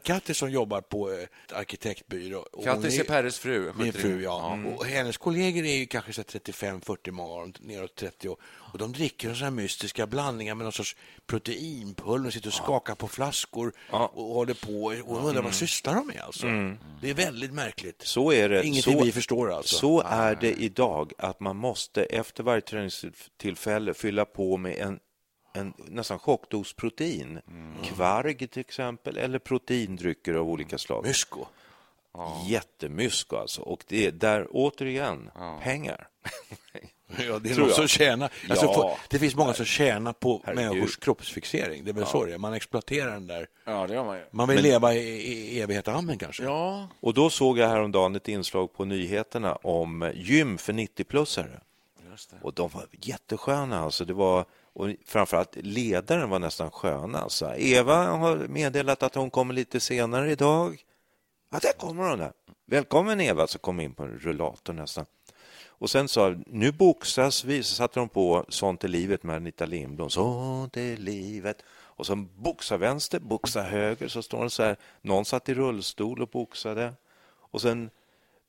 Kattis 0.04 0.38
som 0.38 0.52
jobbar 0.52 0.82
på 0.82 1.10
ett 1.10 1.54
arkitektbyrå. 1.54 2.46
Kattis 2.64 3.00
är 3.00 3.04
Peres 3.04 3.40
fru. 3.40 3.74
Min 3.78 3.94
fru, 3.94 4.24
ja. 4.24 4.54
Mm. 4.54 4.74
Och 4.74 4.86
hennes 4.86 5.18
kollegor 5.18 5.66
är 5.66 5.76
ju 5.76 5.86
kanske 5.86 6.12
35-40 6.12 7.12
månader, 7.12 7.54
neråt 7.60 7.96
30 7.96 8.30
år. 8.30 8.38
Och 8.44 8.78
de 8.78 8.92
dricker 8.92 9.34
sådana 9.34 9.56
mystiska 9.56 10.08
blandningar 10.08 10.56
med 10.56 10.64
någon 10.64 10.74
sorts 10.74 10.96
proteinpulver, 11.26 12.32
sitter 12.32 12.48
och 12.48 12.54
skakar 12.54 12.96
på 12.96 13.08
flaskor 13.08 13.74
ja. 13.92 14.12
och 14.14 14.34
håller 14.34 14.54
på 14.54 14.84
och 15.10 15.18
undrar 15.18 15.32
mm. 15.32 15.44
vad 15.44 15.54
sysslar 15.54 15.96
de 15.96 16.08
med 16.08 16.22
alltså. 16.22 16.48
Mm. 16.48 16.78
Det 17.02 17.10
är 17.10 17.14
väldigt 17.14 17.54
märkligt. 17.54 18.02
Så 18.02 18.32
är 18.32 18.50
det. 18.50 18.64
Ingenting 18.66 18.94
så, 18.94 19.04
vi 19.04 19.12
förstår 19.12 19.54
alltså. 19.54 19.76
Så 19.76 20.02
är 20.02 20.36
det 20.36 20.54
idag, 20.54 21.12
att 21.18 21.40
man 21.40 21.56
måste 21.56 22.04
efter 22.04 22.44
varje 22.44 22.62
träningstillfälle 22.62 23.94
fylla 23.94 24.26
på 24.26 24.58
med 24.58 24.78
en 24.78 25.00
en 25.56 25.74
nästan 25.78 26.20
chockdos 26.20 26.74
protein. 26.74 27.42
Mm. 27.48 27.84
Kvarg 27.84 28.48
till 28.48 28.60
exempel, 28.60 29.18
eller 29.18 29.40
proteindrycker 29.40 30.34
av 30.34 30.50
olika 30.50 30.78
slag. 30.78 31.06
Mysko. 31.06 31.46
Ja. 32.14 32.44
Jättemysko 32.48 33.36
alltså. 33.36 33.62
Och 33.62 33.84
det 33.88 34.06
är 34.06 34.12
där 34.12 34.48
återigen, 34.52 35.32
ja. 35.36 35.60
pengar. 35.64 36.08
Ja, 37.08 37.40
det 37.40 37.52
är 37.52 37.60
någon 37.60 37.70
som 37.70 37.88
tjänar. 37.88 38.32
Alltså, 38.50 38.66
ja. 38.66 38.98
det 39.10 39.20
finns 39.20 39.36
många 39.36 39.54
som 39.54 39.66
tjänar 39.66 40.14
på 40.14 40.42
Herregud. 40.46 40.66
människors 40.66 40.98
kroppsfixering. 40.98 41.84
Det 41.84 41.92
är 41.92 41.94
väl 41.94 42.04
ja. 42.04 42.10
så 42.10 42.26
det. 42.26 42.38
Man 42.38 42.54
exploaterar 42.54 43.12
den 43.12 43.28
där. 43.28 43.48
Ja, 43.66 43.88
det 43.88 44.04
man, 44.04 44.20
man 44.32 44.48
vill 44.48 44.56
Men... 44.56 44.64
leva 44.64 44.94
i, 44.94 45.00
i 45.00 45.62
evighet 45.62 45.88
amen 45.88 46.18
kanske. 46.18 46.44
Ja. 46.44 46.88
Och 47.00 47.14
då 47.14 47.30
såg 47.30 47.58
jag 47.58 47.68
häromdagen 47.68 48.16
ett 48.16 48.28
inslag 48.28 48.74
på 48.74 48.86
nyheterna 48.86 49.56
om 49.56 50.12
gym 50.16 50.58
för 50.58 50.74
90-plussare. 50.74 51.60
Och 52.42 52.54
de 52.54 52.70
var 52.70 52.88
jättesköna. 52.92 53.80
Alltså, 53.80 54.06
det 54.06 54.14
var 54.14 54.46
och 54.76 54.90
framförallt 55.06 55.56
ledaren 55.56 56.30
var 56.30 56.40
nästan 56.40 56.72
skön. 56.72 57.16
Alltså. 57.16 57.56
Eva 57.56 57.96
har 57.96 58.36
meddelat 58.38 59.04
att 59.04 59.16
hon 59.16 59.30
kommer 59.30 59.54
lite 59.54 59.80
senare 59.80 60.32
idag. 60.32 60.84
Ja, 61.50 61.60
där 61.62 61.72
kommer 61.72 62.10
hon. 62.10 62.20
Där. 62.20 62.32
Välkommen 62.66 63.22
Eva, 63.22 63.48
så 63.48 63.60
kom 63.60 63.80
in 63.80 63.94
på 63.94 64.04
en 64.04 64.20
rullator 64.20 64.74
nästan. 64.74 65.06
Och 65.68 65.90
sen 65.90 66.08
sa 66.08 66.36
nu 66.48 66.72
boxas 66.72 67.44
vi, 67.44 67.64
så 67.64 67.76
satte 67.76 68.00
de 68.00 68.10
på 68.10 68.46
Sånt 68.50 68.84
är 68.84 68.88
livet 68.88 69.24
med 69.24 69.36
Anita 69.36 69.66
Lindblom. 69.66 70.10
Sånt 70.10 70.78
är 70.78 70.98
livet. 70.98 71.64
Och 71.68 72.06
så 72.06 72.16
boxa 72.16 72.78
vänster, 72.78 73.20
boxa 73.20 73.62
höger, 73.62 74.08
så 74.08 74.22
står 74.22 74.44
det 74.44 74.50
så 74.50 74.64
här. 74.64 74.78
Någon 75.02 75.26
satt 75.26 75.50
i 75.50 75.54
rullstol 75.54 76.22
och 76.22 76.30
boxade. 76.30 76.94
Och 77.52 77.62
sen 77.62 77.90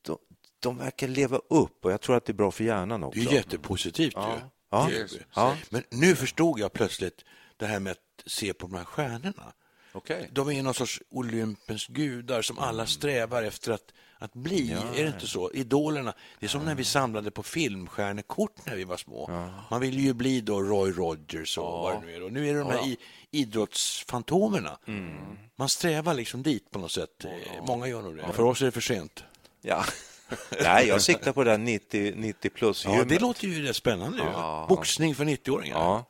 de, 0.02 0.18
de 0.60 0.78
verkar 0.78 1.08
leva 1.08 1.40
upp 1.48 1.84
och 1.84 1.92
jag 1.92 2.00
tror 2.00 2.16
att 2.16 2.24
det 2.24 2.32
är 2.32 2.34
bra 2.34 2.50
för 2.50 2.64
hjärnan 2.64 3.04
också. 3.04 3.20
Det 3.20 3.26
är 3.26 3.32
jättepositivt 3.32 4.14
ja. 4.16 4.34
ju. 4.34 4.40
Ja. 4.70 4.90
ja. 5.34 5.56
Men 5.70 5.82
nu 5.90 6.16
förstod 6.16 6.58
jag 6.58 6.72
plötsligt 6.72 7.24
det 7.56 7.66
här 7.66 7.80
med 7.80 7.92
att 7.92 7.98
se 8.26 8.52
på 8.52 8.66
de 8.66 8.76
här 8.76 8.84
stjärnorna. 8.84 9.52
Okay. 9.92 10.26
De 10.32 10.50
är 10.50 10.62
någon 10.62 10.74
sorts 10.74 11.02
Olympens 11.10 11.86
gudar 11.86 12.42
som 12.42 12.58
alla 12.58 12.82
mm. 12.82 12.86
strävar 12.86 13.42
efter 13.42 13.72
att, 13.72 13.92
att 14.18 14.32
bli. 14.32 14.70
Ja. 14.70 14.94
Är 14.94 15.02
det 15.02 15.08
inte 15.08 15.26
så? 15.26 15.50
Idolerna. 15.52 16.14
Det 16.40 16.46
är 16.46 16.50
som 16.50 16.64
när 16.64 16.74
vi 16.74 16.84
samlade 16.84 17.30
på 17.30 17.42
filmstjärnekort 17.42 18.66
när 18.66 18.76
vi 18.76 18.84
var 18.84 18.96
små. 18.96 19.26
Ja. 19.28 19.64
Man 19.70 19.80
ville 19.80 20.00
ju 20.00 20.14
bli 20.14 20.40
då 20.40 20.62
Roy 20.62 20.92
Rogers 20.92 21.58
och 21.58 21.64
ja. 21.64 21.82
vad 21.82 21.94
det 21.94 22.06
nu 22.06 22.14
är. 22.14 22.22
Och 22.22 22.32
nu 22.32 22.48
är 22.48 22.52
det 22.54 22.58
de 22.58 22.70
här 22.70 22.96
idrottsfantomerna. 23.30 24.78
Mm. 24.86 25.38
Man 25.56 25.68
strävar 25.68 26.14
liksom 26.14 26.42
dit 26.42 26.70
på 26.70 26.78
något 26.78 26.92
sätt. 26.92 27.24
Många 27.66 27.86
gör 27.86 28.02
nog 28.02 28.16
det. 28.16 28.32
För 28.32 28.42
oss 28.42 28.60
är 28.60 28.66
det 28.66 28.72
för 28.72 28.80
sent. 28.80 29.24
Ja. 29.62 29.84
Nej, 30.62 30.88
jag 30.88 31.02
siktar 31.02 31.32
på 31.32 31.44
det 31.44 31.56
90, 31.56 32.12
90 32.16 32.50
plus. 32.50 32.84
Ja, 32.84 33.04
det 33.08 33.18
låter 33.18 33.46
ju 33.46 33.66
rätt 33.66 33.76
spännande. 33.76 34.18
Ja. 34.18 34.66
Boxning 34.68 35.14
för 35.14 35.24
90-åringar. 35.24 35.76
Ja. 35.76 36.04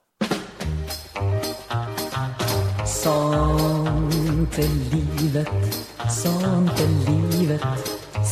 Sånt 2.87 4.59
är 4.59 4.95
livet, 4.95 5.49
sånt 6.23 6.81
är 6.81 7.11
livet 7.11 7.63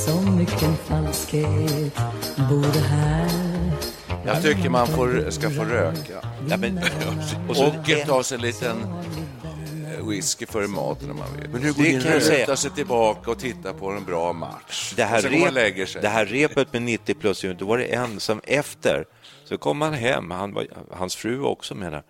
Så 0.06 0.20
mycken 0.20 0.76
falskhet 0.76 1.96
bor 2.36 2.80
här 2.80 3.72
Jag 4.26 4.42
tycker 4.42 4.68
man 4.68 4.86
får, 4.86 5.30
ska 5.30 5.50
få 5.50 5.64
röka. 5.64 6.28
Ja, 6.48 6.56
men, 6.56 6.80
och 7.48 7.56
så 7.56 7.72
ta 8.06 8.22
sig 8.22 8.34
en 8.34 8.42
liten 8.42 8.76
whisky 10.08 10.46
före 10.46 10.66
maten 10.66 11.10
om 11.10 11.16
man 11.16 11.36
vill. 11.36 11.50
Men 11.50 11.62
hur 11.62 11.72
går 11.72 11.82
det 11.82 12.10
kan 12.10 12.20
säga. 12.20 12.56
sig 12.56 12.70
tillbaka 12.70 13.30
och 13.30 13.38
titta 13.38 13.72
på 13.72 13.90
en 13.90 14.04
bra 14.04 14.32
match. 14.32 14.92
Det 14.96 15.04
här, 15.04 15.22
rep, 15.22 16.02
det 16.02 16.08
här 16.08 16.26
repet 16.26 16.72
med 16.72 16.82
90 16.82 17.14
plus, 17.14 17.44
då 17.58 17.66
var 17.66 17.78
det 17.78 17.84
en 17.84 18.20
som 18.20 18.40
efter, 18.44 19.04
så 19.44 19.58
kom 19.58 19.80
han 19.80 19.94
hem, 19.94 20.30
han 20.30 20.54
var, 20.54 20.66
hans 20.90 21.16
fru 21.16 21.40
också 21.40 21.74
med 21.74 21.92
där. 21.92 22.02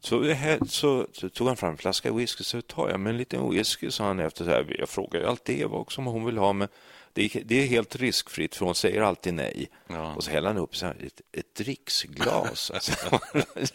Så, 0.00 0.34
så, 0.68 1.06
så, 1.12 1.28
tog 1.28 1.46
han 1.46 1.56
fram 1.56 1.70
en 1.70 1.76
flaska 1.76 2.12
whisky, 2.12 2.44
så 2.44 2.62
tar 2.62 2.88
jag 2.88 3.00
med 3.00 3.10
en 3.10 3.16
liten 3.16 3.50
whisky, 3.50 3.90
sa 3.90 4.04
han 4.04 4.20
efter. 4.20 4.44
Så 4.44 4.50
här, 4.50 4.76
jag 4.78 4.88
frågar 4.88 5.20
ju 5.20 5.26
alltid 5.26 5.60
Eva 5.60 5.76
också 5.76 6.00
om 6.00 6.06
hon 6.06 6.24
vill 6.24 6.38
ha, 6.38 6.52
men 6.52 6.68
det 7.12 7.24
är, 7.24 7.42
det 7.44 7.62
är 7.62 7.66
helt 7.66 7.96
riskfritt, 7.96 8.54
för 8.56 8.66
hon 8.66 8.74
säger 8.74 9.02
alltid 9.02 9.34
nej. 9.34 9.68
Ja. 9.88 10.14
Och 10.14 10.24
så 10.24 10.30
häller 10.30 10.48
han 10.48 10.58
upp 10.58 10.76
så 10.76 10.86
här, 10.86 10.96
ett, 11.06 11.20
ett 11.32 11.54
dricksglas. 11.54 12.70
alltså, 12.70 13.20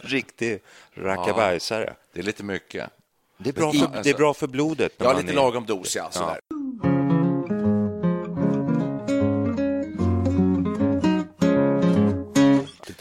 riktig 0.00 0.62
rackabajsare. 0.94 1.84
Ja, 1.86 1.94
det 2.12 2.20
är 2.20 2.24
lite 2.24 2.44
mycket. 2.44 2.90
Det 3.42 3.50
är 3.50 3.52
bra 3.52 3.72
för, 3.72 3.84
alltså, 3.84 4.02
det 4.02 4.10
är 4.10 4.14
bra 4.14 4.34
för 4.34 4.46
blodet. 4.46 4.92
Ja, 4.98 5.12
lite 5.12 5.32
är... 5.32 5.34
lagom 5.34 5.66
dos, 5.66 5.96
ja. 5.96 6.10
Sådär. 6.10 6.40
ja. 6.50 6.58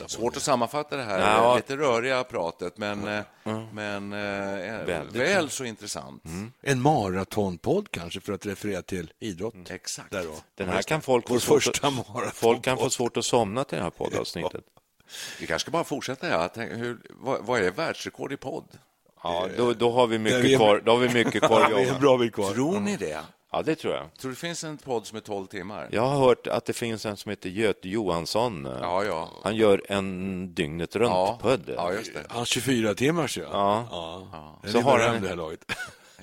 Svårt 0.07 0.37
att 0.37 0.43
sammanfatta 0.43 0.97
det 0.97 1.03
här 1.03 1.19
ja. 1.19 1.55
lite 1.55 1.77
röriga 1.77 2.23
pratet, 2.23 2.77
men, 2.77 3.23
mm. 3.43 3.65
men 3.73 4.13
eh, 4.13 5.03
väl 5.11 5.49
så 5.49 5.65
intressant. 5.65 6.25
Mm. 6.25 6.51
En 6.61 6.81
maratonpodd 6.81 7.91
kanske, 7.91 8.19
för 8.19 8.33
att 8.33 8.45
referera 8.45 8.81
till 8.81 9.13
idrott. 9.19 9.53
Mm. 9.53 9.65
Exakt. 9.69 10.11
Där 10.11 10.25
Den 10.55 10.69
här 10.69 10.81
kan 10.81 11.01
folk 11.01 11.27
få, 11.27 11.39
svårt 11.39 11.67
att, 11.67 12.33
folk 12.33 12.63
kan 12.63 12.77
få 12.77 12.89
svårt 12.89 13.17
att 13.17 13.25
somna 13.25 13.63
till 13.63 13.77
det 13.77 13.83
här 13.83 13.89
poddavsnittet. 13.89 14.63
Ja. 14.75 14.81
Vi 15.39 15.47
kanske 15.47 15.65
ska 15.65 15.71
bara 15.71 15.83
fortsätta. 15.83 16.29
Ja. 16.29 16.49
Hur, 16.55 17.01
vad, 17.09 17.45
vad 17.45 17.61
är 17.61 17.71
världsrekord 17.71 18.33
i 18.33 18.37
podd? 18.37 18.77
Ja, 19.23 19.47
då, 19.57 19.73
då, 19.73 19.91
har 19.91 20.07
vi 20.07 20.17
mycket 20.17 20.57
kvar, 20.57 20.81
då 20.85 20.91
har 20.91 20.99
vi 20.99 21.09
mycket 21.09 21.43
kvar 21.43 21.61
att 21.61 21.71
jobba. 21.71 21.99
bra 21.99 22.29
kvar. 22.29 22.53
Tror 22.53 22.79
ni 22.79 22.97
det? 22.97 23.19
Ja, 23.51 23.61
det 23.61 23.75
tror 23.75 23.93
jag. 23.93 24.13
Tror 24.13 24.29
du 24.29 24.35
det 24.35 24.39
finns 24.39 24.63
en 24.63 24.77
podd 24.77 25.07
som 25.07 25.17
är 25.17 25.21
12 25.21 25.45
timmar? 25.45 25.89
Jag 25.91 26.01
har 26.01 26.19
hört 26.19 26.47
att 26.47 26.65
det 26.65 26.73
finns 26.73 27.05
en 27.05 27.17
som 27.17 27.29
heter 27.29 27.49
Göte 27.49 27.89
Johansson. 27.89 28.67
Ja, 28.81 29.03
ja. 29.03 29.29
Han 29.43 29.55
gör 29.55 29.81
en 29.89 30.53
dygnet 30.53 30.95
runt-podd. 30.95 31.61
Ja, 31.67 31.73
ja, 31.75 31.93
just 31.93 32.13
det. 32.13 32.25
Han 32.29 32.45
24 32.45 32.93
timmars, 32.93 33.37
ja. 33.37 33.43
ja. 33.51 33.87
ja. 33.91 34.59
ja. 34.63 34.69
Så 34.71 34.81
har 34.81 34.99
han... 34.99 35.21
Det 35.21 35.27
här 35.27 35.35
laget. 35.35 35.59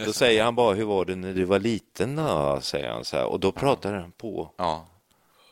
Då 0.05 0.13
säger 0.13 0.45
han 0.45 0.55
bara, 0.55 0.75
hur 0.75 0.85
var 0.85 1.05
det 1.05 1.17
när 1.17 1.35
du 1.35 1.45
var 1.45 1.59
liten? 1.59 2.17
Då? 2.17 2.59
säger 2.63 2.91
han 2.91 3.05
så 3.05 3.17
här. 3.17 3.27
Och 3.27 3.41
då 3.41 3.53
pratar 3.53 3.93
han 3.93 4.13
på. 4.13 4.51
Ja 4.57 4.87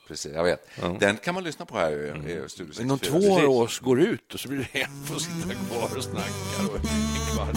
precis. 0.08 0.32
Jag 0.34 0.44
vet. 0.44 0.68
Mm. 0.82 0.98
Den 0.98 1.16
kan 1.16 1.34
man 1.34 1.44
lyssna 1.44 1.66
på 1.66 1.78
här 1.78 1.92
i, 1.92 2.10
mm. 2.10 2.26
i 2.26 2.48
Studio 2.48 2.72
64. 2.72 2.82
Men 2.82 2.90
om 2.90 2.98
två 2.98 3.18
år 3.58 3.84
går 3.84 4.00
ut 4.00 4.34
och 4.34 4.40
så 4.40 4.48
blir 4.48 4.68
det 4.72 4.82
en 4.82 5.04
får 5.04 5.18
sitta 5.18 5.54
kvar 5.54 5.96
och 5.96 6.04
snacka 6.04 6.72
och 6.72 6.76
en 6.76 6.82
kvart. 7.34 7.56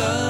Love, 0.00 0.29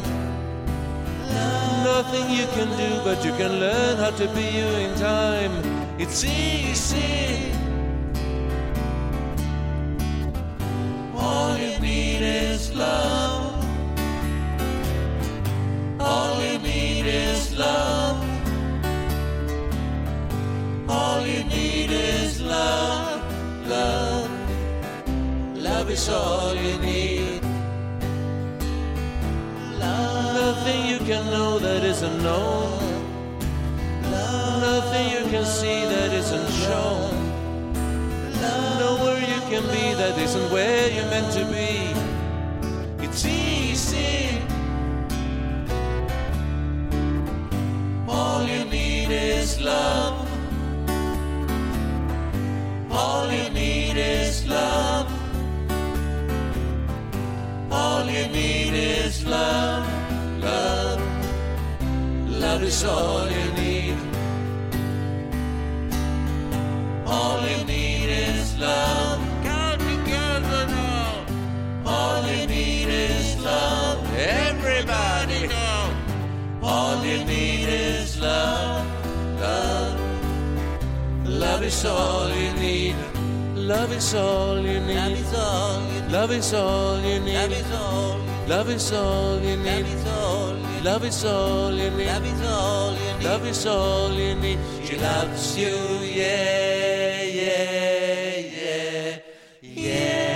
nothing 1.83 2.29
you 2.29 2.45
can 2.47 2.69
do, 2.77 3.01
but 3.03 3.23
you 3.25 3.31
can 3.33 3.59
learn 3.59 3.97
how 3.97 4.11
to 4.11 4.27
be 4.35 4.45
you 4.57 4.69
in 4.85 4.95
time. 4.97 5.53
It's 5.99 6.23
easy. 6.23 7.51
All 11.15 11.57
you 11.57 11.79
need 11.79 12.21
is 12.21 12.73
love. 12.73 13.65
All 15.99 16.41
you 16.43 16.57
need 16.59 17.05
is 17.05 17.57
love. 17.57 18.17
All 20.89 21.25
you 21.25 21.43
need 21.45 21.91
is 21.91 22.41
love. 22.41 23.21
Love. 23.67 24.29
Love 25.55 25.89
is 25.89 26.09
all 26.09 26.55
you 26.55 26.77
need. 26.79 27.00
You 31.01 31.07
can 31.07 31.25
know 31.31 31.57
that 31.57 31.83
isn't 31.83 32.21
known. 32.21 32.77
Nothing 34.11 35.09
you 35.09 35.23
can 35.31 35.45
see 35.45 35.85
that 35.85 36.13
isn't 36.13 36.51
shown. 36.63 37.11
Nowhere 38.79 39.19
you 39.19 39.41
can 39.49 39.63
be 39.73 39.95
that 39.95 40.17
isn't 40.19 40.51
where 40.51 40.89
you're 40.91 41.05
meant 41.05 41.33
to 41.33 41.45
be. 41.45 41.93
It's 43.03 43.25
easy. 43.25 44.37
All 48.07 48.43
you 48.45 48.65
need 48.65 49.09
is 49.09 49.59
love. 49.59 50.10
Is 62.71 62.85
all 62.85 63.27
you 63.37 63.47
need. 63.61 63.97
All 67.05 67.39
you 67.51 67.59
need 67.65 68.09
is 68.29 68.57
love. 68.57 69.19
Come 69.47 69.79
together 69.91 70.61
now. 70.67 71.25
All 71.85 72.21
you 72.31 72.47
need 72.47 72.87
is 72.87 73.27
love. 73.43 73.99
Everybody 74.15 75.47
now. 75.47 75.81
All 76.63 77.03
you 77.03 77.19
need 77.25 77.67
is 77.67 78.09
love. 78.21 78.87
Love. 79.45 79.99
Love 81.43 81.63
is 81.63 81.85
all 81.85 82.29
you 82.41 82.51
need. 82.65 82.95
Love 83.71 83.91
is 83.91 84.13
all 84.15 84.57
you 84.69 84.79
need. 84.79 84.97
Love 84.97 85.11
is 85.19 85.33
all 85.33 85.81
you 85.89 85.99
need. 85.99 86.11
Love 86.13 86.31
is 86.31 86.53
all 86.53 86.99
you 87.09 87.19
need. 87.19 87.65
Love 88.47 88.69
is 88.69 88.91
all 88.93 89.39
you 89.41 89.57
need. 89.57 90.60
Love 90.83 91.05
is 91.05 91.23
all 91.25 91.71
you 91.71 91.91
need. 91.91 92.07
Love 92.07 92.25
is 92.25 92.41
all 92.41 92.91
you 92.91 93.13
need. 93.13 93.23
Love 93.23 93.45
is 93.45 93.65
all 93.67 94.11
you 94.13 94.33
need. 94.33 94.59
She 94.83 94.97
loves 94.97 95.55
you, 95.55 95.67
yeah, 95.67 97.21
yeah, 97.21 98.39
yeah, 98.39 99.19
yeah. 99.61 100.35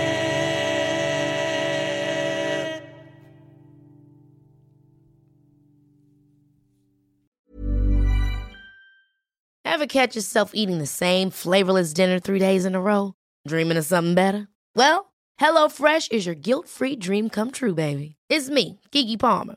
Ever 9.64 9.86
catch 9.86 10.14
yourself 10.14 10.52
eating 10.54 10.78
the 10.78 10.86
same 10.86 11.30
flavorless 11.30 11.92
dinner 11.92 12.20
three 12.20 12.38
days 12.38 12.64
in 12.64 12.76
a 12.76 12.80
row? 12.80 13.14
Dreaming 13.48 13.78
of 13.78 13.84
something 13.84 14.14
better? 14.14 14.46
Well, 14.76 15.12
HelloFresh 15.40 16.12
is 16.12 16.24
your 16.24 16.36
guilt-free 16.36 16.96
dream 16.96 17.30
come 17.30 17.50
true, 17.50 17.74
baby. 17.74 18.14
It's 18.30 18.48
me, 18.48 18.78
Kiki 18.92 19.16
Palmer. 19.16 19.56